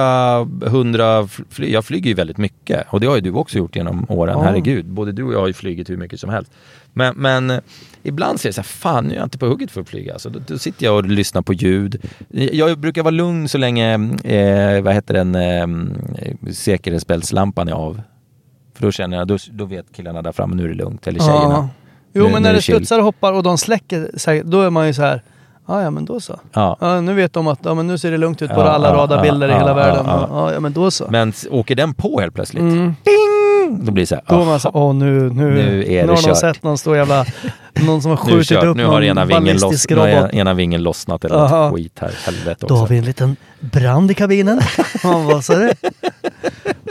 [0.65, 2.85] 100, fly, jag flyger ju väldigt mycket.
[2.89, 4.43] Och det har ju du också gjort genom åren, Ja.
[4.43, 4.85] herregud.
[4.85, 6.51] Både du och jag har ju flugit hur mycket som helst.
[6.93, 7.59] Men, men eh,
[8.03, 10.19] ibland är det så här, fan nu är jag inte på hugget för att flyga.
[10.19, 12.05] Så då, då sitter jag och lyssnar på ljud.
[12.29, 15.67] Jag brukar vara lugn så länge, eh, vad heter den, eh,
[16.53, 18.01] säkerhetsbältslampan är av.
[18.81, 21.07] Då känner jag, då, då vet killarna där framme, nu är det lugnt.
[21.07, 21.41] Eller tjejerna.
[21.53, 21.69] Ja.
[22.13, 24.09] Jo, Nu- men nu när det studsar och hoppar och de släcker,
[24.43, 25.21] då är man ju så här,
[25.65, 26.39] "Ah, ja men då så.
[26.53, 26.77] Ja.
[26.81, 28.87] Ja, nu vet de att ja, men nu ser det lugnt ut på Ja, alla
[28.87, 30.05] ja, radarbilder ja, i hela ja, världen.
[30.07, 30.59] ja, Ja, ja.
[30.59, 31.05] men då så.
[31.09, 32.77] Men åker den på helt plötsligt, Mm.
[32.77, 32.95] ding!
[33.69, 36.05] Då blir det så här, Då är man så åh nu, nu, Nu är det
[36.05, 36.37] nu har kört.
[36.37, 37.25] sett någon stor jävla,
[37.73, 40.07] någon som har skjutit kört, upp nu har någon ena vingen, loss, ballistisk nu har
[40.11, 40.33] robot.
[40.33, 41.69] ena vingen lossnat eller Aha.
[41.69, 42.11] något skit här.
[42.25, 42.93] Helvete Då har också.
[42.93, 44.61] vi en liten brand i kabinen.
[45.43, 45.71] Sa du?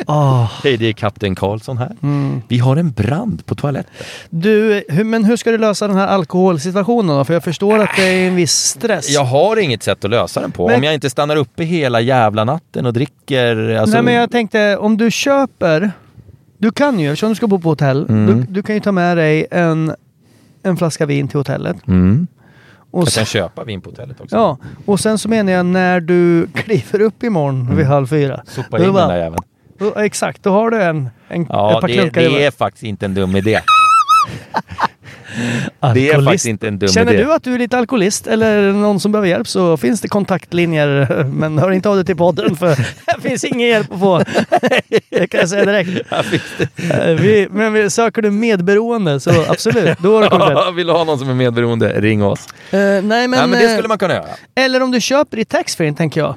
[0.06, 1.96] Ah, Hej, det är kapten Karlsson här.
[2.02, 2.42] mm.
[2.48, 3.92] Vi har en brand på toaletten.
[4.30, 7.24] Du, hur, men hur ska du lösa den här alkoholsituationen då?
[7.24, 9.10] För jag förstår att det är en viss stress.
[9.10, 10.66] Jag har inget sätt att lösa den på.
[10.66, 13.74] Men- Om jag inte stannar uppe hela jävla natten och dricker.
[13.74, 15.92] Alltså, Nej men jag tänkte, om du köper...
[16.60, 18.26] Du kan ju, eftersom du ska bo på hotell, Mm.
[18.26, 19.94] du, du kan ju ta med dig en,
[20.62, 21.76] en flaska vin till hotellet.
[21.88, 22.26] mm.
[22.92, 24.36] Och Jag sen, kan köpa vin på hotellet också.
[24.36, 28.42] ja, och sen så menar jag när du kliver upp imorgon vid halv fyra.
[28.46, 29.42] Sopa in bara- den där jäveln.
[29.96, 32.82] Exakt, då har du en, en, ett Ja, par det, klunkar det i- är faktiskt
[32.84, 33.60] inte en dum idé.
[35.94, 37.22] Det är faktiskt inte en dum Känner idé.
[37.24, 41.24] du att du är lite alkoholist eller någon som behöver hjälp så finns det kontaktlinjer.
[41.32, 42.68] Men hör inte av dig till podden för
[43.16, 44.18] det finns ingen hjälp att få.
[45.10, 45.90] Det kan jag säga direkt.
[46.10, 46.22] Ja,
[46.90, 50.74] Eh, Vi, men vi- söker du medberoende så absolut, då har du kommit rätt.
[50.76, 52.46] Vill du ha någon som är medberoende, ring oss.
[52.70, 54.24] Eh, nej, men, Nej, men det eh, skulle man kunna göra.
[54.54, 56.34] Eller om du köper i taxfree tänker jag.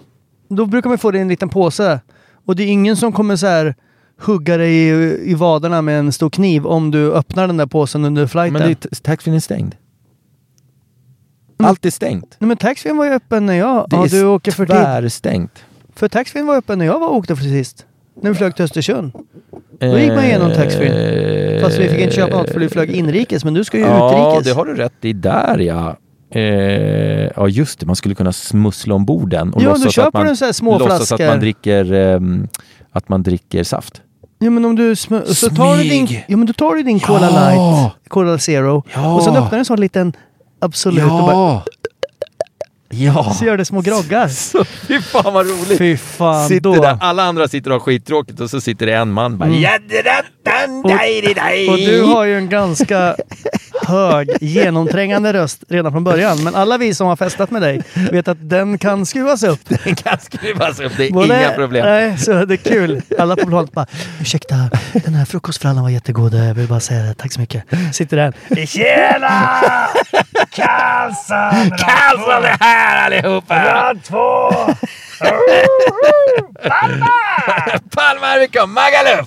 [0.50, 2.00] Då brukar man få det i en liten påse.
[2.48, 3.76] Och det är ingen som kommer så här
[4.20, 8.06] hugga dig i, i vaderna med en stor kniv om du öppnar den där påsen
[8.06, 8.54] under flighten.
[8.54, 9.76] Men taxfree är stängd.
[11.60, 11.70] Mm.
[11.70, 12.36] Allt är stängt.
[12.40, 13.90] Nej men taxfree var ju öppen när jag...
[13.90, 15.64] Det ja, är du åker för tvärstängt.
[15.96, 17.86] För taxfree var öppen när jag var åkte för sist.
[18.22, 19.12] När vi flög till Östersund.
[19.80, 21.62] Då gick man igenom taxfree.
[21.62, 24.32] Fast vi fick inte köpa något för du flög inrikes, men du ska ju Ja,
[24.32, 24.54] utrikes.
[24.54, 25.98] det har du rätt i där ja.
[26.30, 29.54] Eh, ja just det, man skulle kunna smussla ombord den.
[29.54, 32.48] Och Ja, låtsas att man, låtsas att man dricker, ehm,
[32.92, 34.02] att man dricker saft.
[34.44, 37.30] Ja men om du så tar du din, ja, men då tar du din Cola
[37.32, 37.50] Ja.
[37.50, 39.14] Light, Cola Zero Ja.
[39.16, 40.14] och sen öppnar du en sån liten
[40.60, 41.62] Absolut och bara
[42.90, 43.34] Ja!
[43.40, 44.28] så gör det små groggar.
[44.52, 45.78] Så, fy fan vad roligt!
[45.78, 46.82] Fy fan sitter då.
[46.82, 49.62] där, alla andra sitter och har skittråkigt och så sitter det en man bara Mm.
[49.62, 53.16] "Jaddedattan, daj-di-daj." Och du har ju en ganska
[53.86, 56.44] hög genomträngande röst redan från början.
[56.44, 59.60] Men alla vi som har festat med dig vet att den kan skruvas upp.
[59.84, 61.86] Den kan skruvas upp, det är Både- inga problem.
[61.86, 63.02] Nej, så det är kul.
[63.20, 63.86] Alla på planet bara
[64.22, 64.56] ursäkta,
[64.94, 66.34] den här frukostfrallan var jättegod.
[66.34, 67.14] Jag vill bara säga det.
[67.14, 67.64] Tack så mycket.
[67.92, 68.34] Sitter där.
[68.66, 69.60] Tjena!
[70.50, 71.78] Karlsson!
[71.78, 73.66] Karlsson är här allihopa!
[73.66, 74.52] Rad två!
[77.96, 79.26] Palma Erika, Magaluf!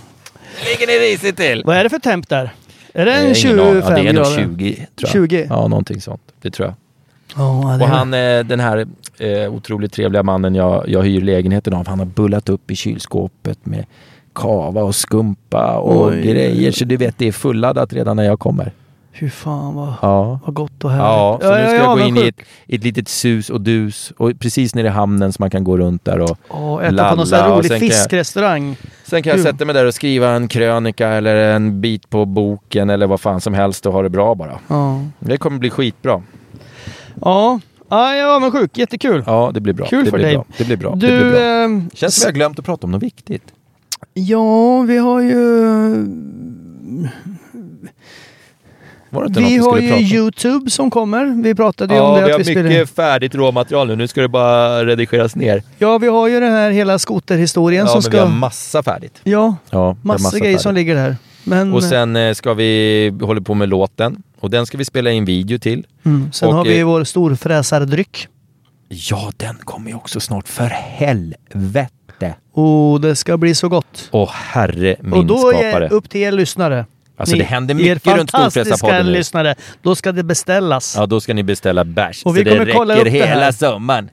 [0.64, 1.62] Ligger ni risigt till?
[1.66, 2.50] Vad är det för temp där?
[2.96, 3.82] Är det en ingen 25 aning.
[3.82, 4.56] ja, det är nog grader?
[4.56, 5.11] 20 tror jag.
[5.30, 5.46] 20?
[5.50, 6.22] Ja, någonting sånt.
[6.42, 6.74] Det tror jag.
[7.37, 8.87] Ja, det Och han, eh, den här
[9.18, 13.66] eh, otroligt trevliga mannen jag, jag hyr lägenheten av, han har bullat upp i kylskåpet
[13.66, 13.85] med
[14.32, 16.22] kava och skumpa och Oj.
[16.22, 16.72] grejer.
[16.72, 18.72] Så du vet, det är fulladdat redan när jag kommer.
[19.20, 20.40] Fy fan vad, Ja.
[20.44, 21.05] vad gott och härligt.
[21.05, 22.37] Ja, så nu ska jag gå in i ett,
[22.68, 26.05] ett litet sus och dus och precis nere i hamnen så man kan gå runt
[26.05, 28.76] där och Åh, äta på någon sån lalla här och rolig sen kan jag- fiskrestaurang.
[29.05, 32.90] Sen kan jag sätta mig där och skriva en krönika eller en bit på boken
[32.90, 34.59] eller vad fan som helst och ha det bra bara.
[34.68, 35.00] Ja.
[35.18, 36.22] Det kommer bli skitbra.
[37.20, 38.79] Ja, ja jag är avundsjuk.
[38.79, 39.24] Jättekul.
[39.26, 39.87] Ja, det blir bra.
[39.87, 40.35] Kul det för blir dig.
[40.37, 40.44] Bra.
[40.59, 40.94] Det blir bra.
[40.94, 41.40] Du, det blir bra.
[41.40, 43.42] ehm, Känns som jag glömt att prata om något viktigt.
[44.14, 45.37] ja, vi har ju...
[49.16, 50.05] Var det inte Vi något har vi ju prata om?
[50.07, 51.42] Youtube som kommer.
[51.42, 52.20] Vi pratade ju om Ja, det.
[52.20, 52.87] vi att har vi spelar mycket in.
[52.87, 53.96] färdigt råmaterial nu.
[53.96, 55.62] Nu ska det bara redigeras ner.
[55.78, 58.11] Ja, vi har ju den här hela skoterhistorien Ja, som men ska...
[58.11, 59.20] vi har massa färdigt.
[59.24, 60.74] Ja, Ja, vi har massa, grejer som färdigt.
[60.76, 61.16] ligger där.
[61.45, 64.22] Men Och sen eh, ska vi hålla på med låten.
[64.40, 65.86] Och den ska vi spela in video till.
[66.05, 68.28] mm, sen och, har vi eh, vår storfräsardryck.
[68.88, 70.49] Ja, den kommer ju också snart.
[70.49, 72.34] För helvete!
[72.53, 74.09] Och det ska bli så gott.
[74.11, 75.88] Åh herre min och då är skapare.
[75.88, 76.86] det upp till er lyssnare.
[77.18, 79.54] Alltså Ni- det händer er mycket runt Storfräsarpodden lyssnare.
[79.82, 80.94] Då ska det beställas.
[80.98, 82.22] Ja, då ska ni beställa bärs.
[82.24, 83.28] Och vi så kommer det kolla räcker upp det här.
[83.28, 84.10] hela sommaren.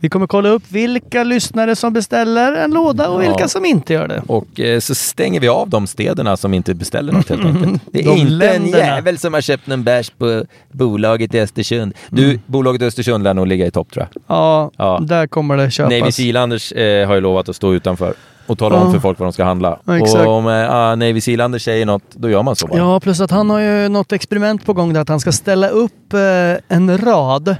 [0.00, 3.28] Vi kommer kolla upp vilka lyssnare som beställer en låda och Ja.
[3.28, 4.22] vilka som inte gör det.
[4.26, 7.82] Och eh, så stänger vi av de städerna som inte beställer något helt enkelt.
[7.92, 8.78] Det är De inte en länderna.
[8.86, 11.94] jävel som har köpt någon bärs på bolaget i Östersund.
[12.10, 12.40] Du, Mm.
[12.46, 14.22] bolaget i Östersund lär nog ligga i topp tror jag.
[14.36, 14.98] Ja, Ja.
[15.02, 15.92] där kommer det köpas.
[16.00, 18.14] Navy Sealanders eh, har ju lovat att stå utanför
[18.46, 18.92] och tala om Ja.
[18.92, 19.78] för folk vad de ska handla.
[19.84, 22.78] Ja, och om eh, ah, Navy Sealanders säger något, då gör man så bara.
[22.78, 25.68] Ja, plus att han har ju något experiment på gång där att han ska ställa
[25.68, 27.56] upp eh, en rad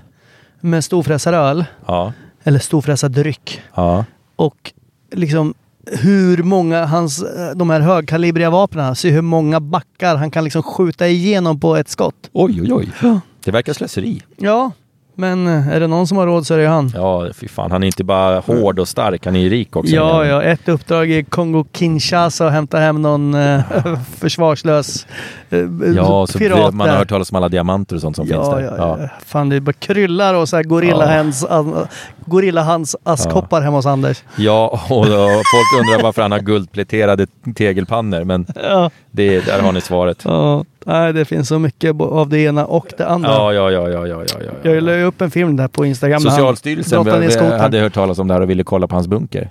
[0.61, 2.13] med storfräsaröl, Ja,
[2.45, 3.61] eller storfräsardryck.
[3.75, 4.05] ja.
[4.37, 4.73] Och
[5.13, 5.55] liksom
[5.87, 10.63] hur många hans, eh, de här högkalibriga vapnen, se hur många backar han kan liksom
[10.63, 12.15] skjuta igenom på ett skott.
[12.33, 12.73] Oj, oj,
[13.03, 13.21] oj.
[13.45, 14.23] Det verkar slöseri.
[14.37, 14.71] Ja,
[15.15, 16.93] men eh, är det någon som har råd så är det han.
[16.95, 17.71] Ja, fy fan.
[17.71, 19.95] Han är inte bara hård och stark, han är ju rik också.
[19.95, 23.61] Ja, ja, ett uppdrag i Kongo-Kinshasa och hämta hem någon eh,
[24.19, 25.07] försvarslös
[25.51, 25.59] eh,
[25.97, 28.55] Ja, så pirat man har hört talas om alla diamanter och sånt som finns Ja,
[28.57, 28.63] där.
[28.79, 29.09] ja, ja.
[29.27, 31.87] Fan, det bara kryllar och så här gorillahands, an-
[32.27, 34.23] gorillahands askkoppar hemma hos Anders.
[34.37, 39.73] Ja, och då, folk undrar varför han har guldpläterade tegelpannor, men Ja, det, där har
[39.73, 40.23] ni svaret.
[40.25, 40.65] ja.
[40.87, 43.29] Nej, det finns så mycket av det ena och det andra.
[43.31, 44.71] Ja, ja, ja, ja, ja, ja, ja.
[44.73, 46.23] Jag la ju upp en film där på Instagram.
[46.25, 47.61] han Socialstyrelsen skotern.
[47.61, 49.51] hade hört talas om det här och ville kolla på hans bunker.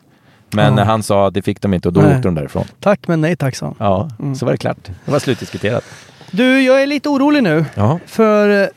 [0.53, 0.83] Men Ja.
[0.83, 2.09] han sa att det fick de inte och då Nej.
[2.15, 2.65] åkte de därifrån.
[2.79, 3.75] Tack men nej tack sa han.
[3.79, 4.35] Ja, Mm.
[4.35, 4.77] så var det klart.
[5.05, 5.83] Det var slutdiskuterat.
[6.31, 7.65] Du, jag är lite orolig nu.
[7.75, 8.67] Ja, För eh,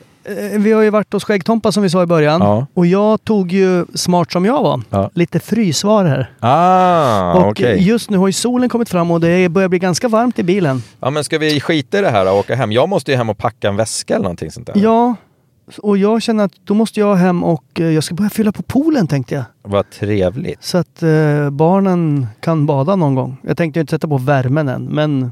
[0.57, 2.41] vi har ju varit hos Skäggtompa som vi sa i början.
[2.41, 2.65] Ja.
[2.73, 5.09] Och jag tog ju, smart som jag var, Ja.
[5.13, 6.25] lite frysvaror.
[6.39, 7.87] ah, och okej.
[7.87, 10.81] just nu har ju solen kommit fram och det börjar bli ganska varmt i bilen.
[10.99, 12.71] Ja, men ska vi skita i det här och åka hem?
[12.71, 14.77] Jag måste ju hem och packa en väska eller någonting sånt där.
[14.77, 15.15] Ja,
[15.81, 18.63] och jag känner att då måste jag hem och eh, jag ska börja fylla på
[18.63, 19.43] poolen tänkte jag.
[19.63, 20.63] Vad trevligt.
[20.63, 23.37] Så att eh, barnen kan bada någon gång.
[23.41, 25.31] Jag tänkte inte sätta på värmen än, men.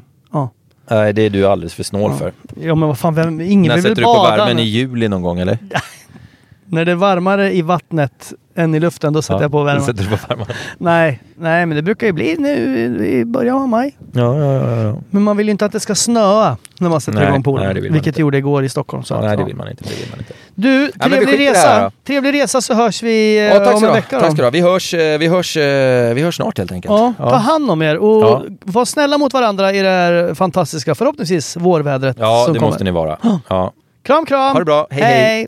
[0.89, 2.33] Nej, det är du alldeles för snål för.
[2.61, 4.37] Ja men vad fan, vem, ingen När vill sätter du på bada?
[4.37, 5.57] värmen i juli någon gång eller?
[6.73, 9.83] När det är varmare i vattnet än i luften, då sätter jag på värmen.
[9.85, 10.47] Sätter du på värmen.
[10.77, 13.97] Nej, nej, men det brukar ju bli nu i början av maj.
[14.11, 14.81] Ja, ja, ja.
[14.83, 14.95] ja.
[15.09, 17.73] Men man vill ju inte att det ska snöa när man sätter Nej, igång poolen.
[17.73, 18.21] vilket inte.
[18.21, 19.03] gjorde igår i Stockholm.
[19.03, 19.45] Så ja nej, det ja.
[19.45, 19.83] vill man inte.
[19.83, 20.33] Det vill man inte.
[20.55, 21.91] Du, trevlig resa.
[22.07, 24.19] Trevlig resa så hörs vi eh, Ja, tack om en vecka.
[24.19, 24.49] Tack ska du ha.
[24.49, 26.91] Vi hörs, eh, vi hörs, eh, vi hörs snart helt enkelt.
[26.91, 28.43] Ja, ta hand om er och Ja.
[28.61, 32.71] var snälla mot varandra i det här fantastiska, förhoppningsvis, vårvädret Ja, som det kommer.
[32.71, 33.17] måste ni vara.
[33.49, 33.73] Ja.
[34.03, 34.51] Kram, kram!
[34.51, 34.87] Ha det bra.
[34.89, 35.45] Hej, hej.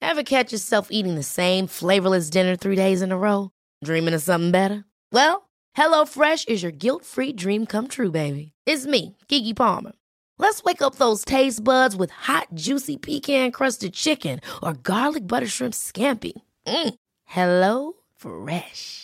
[0.00, 3.50] Ever catch yourself eating the same flavorless dinner three days in a row?
[3.84, 4.86] Dreaming of something better?
[5.12, 8.52] Well, HelloFresh is your guilt-free dream come true, baby.
[8.64, 9.92] It's me, Kiki Palmer.
[10.38, 15.74] Let's wake up those taste buds with hot, juicy pecan-crusted chicken or garlic butter shrimp
[15.74, 16.32] scampi.
[16.66, 16.94] Mm.
[17.24, 19.03] Hello Fresh.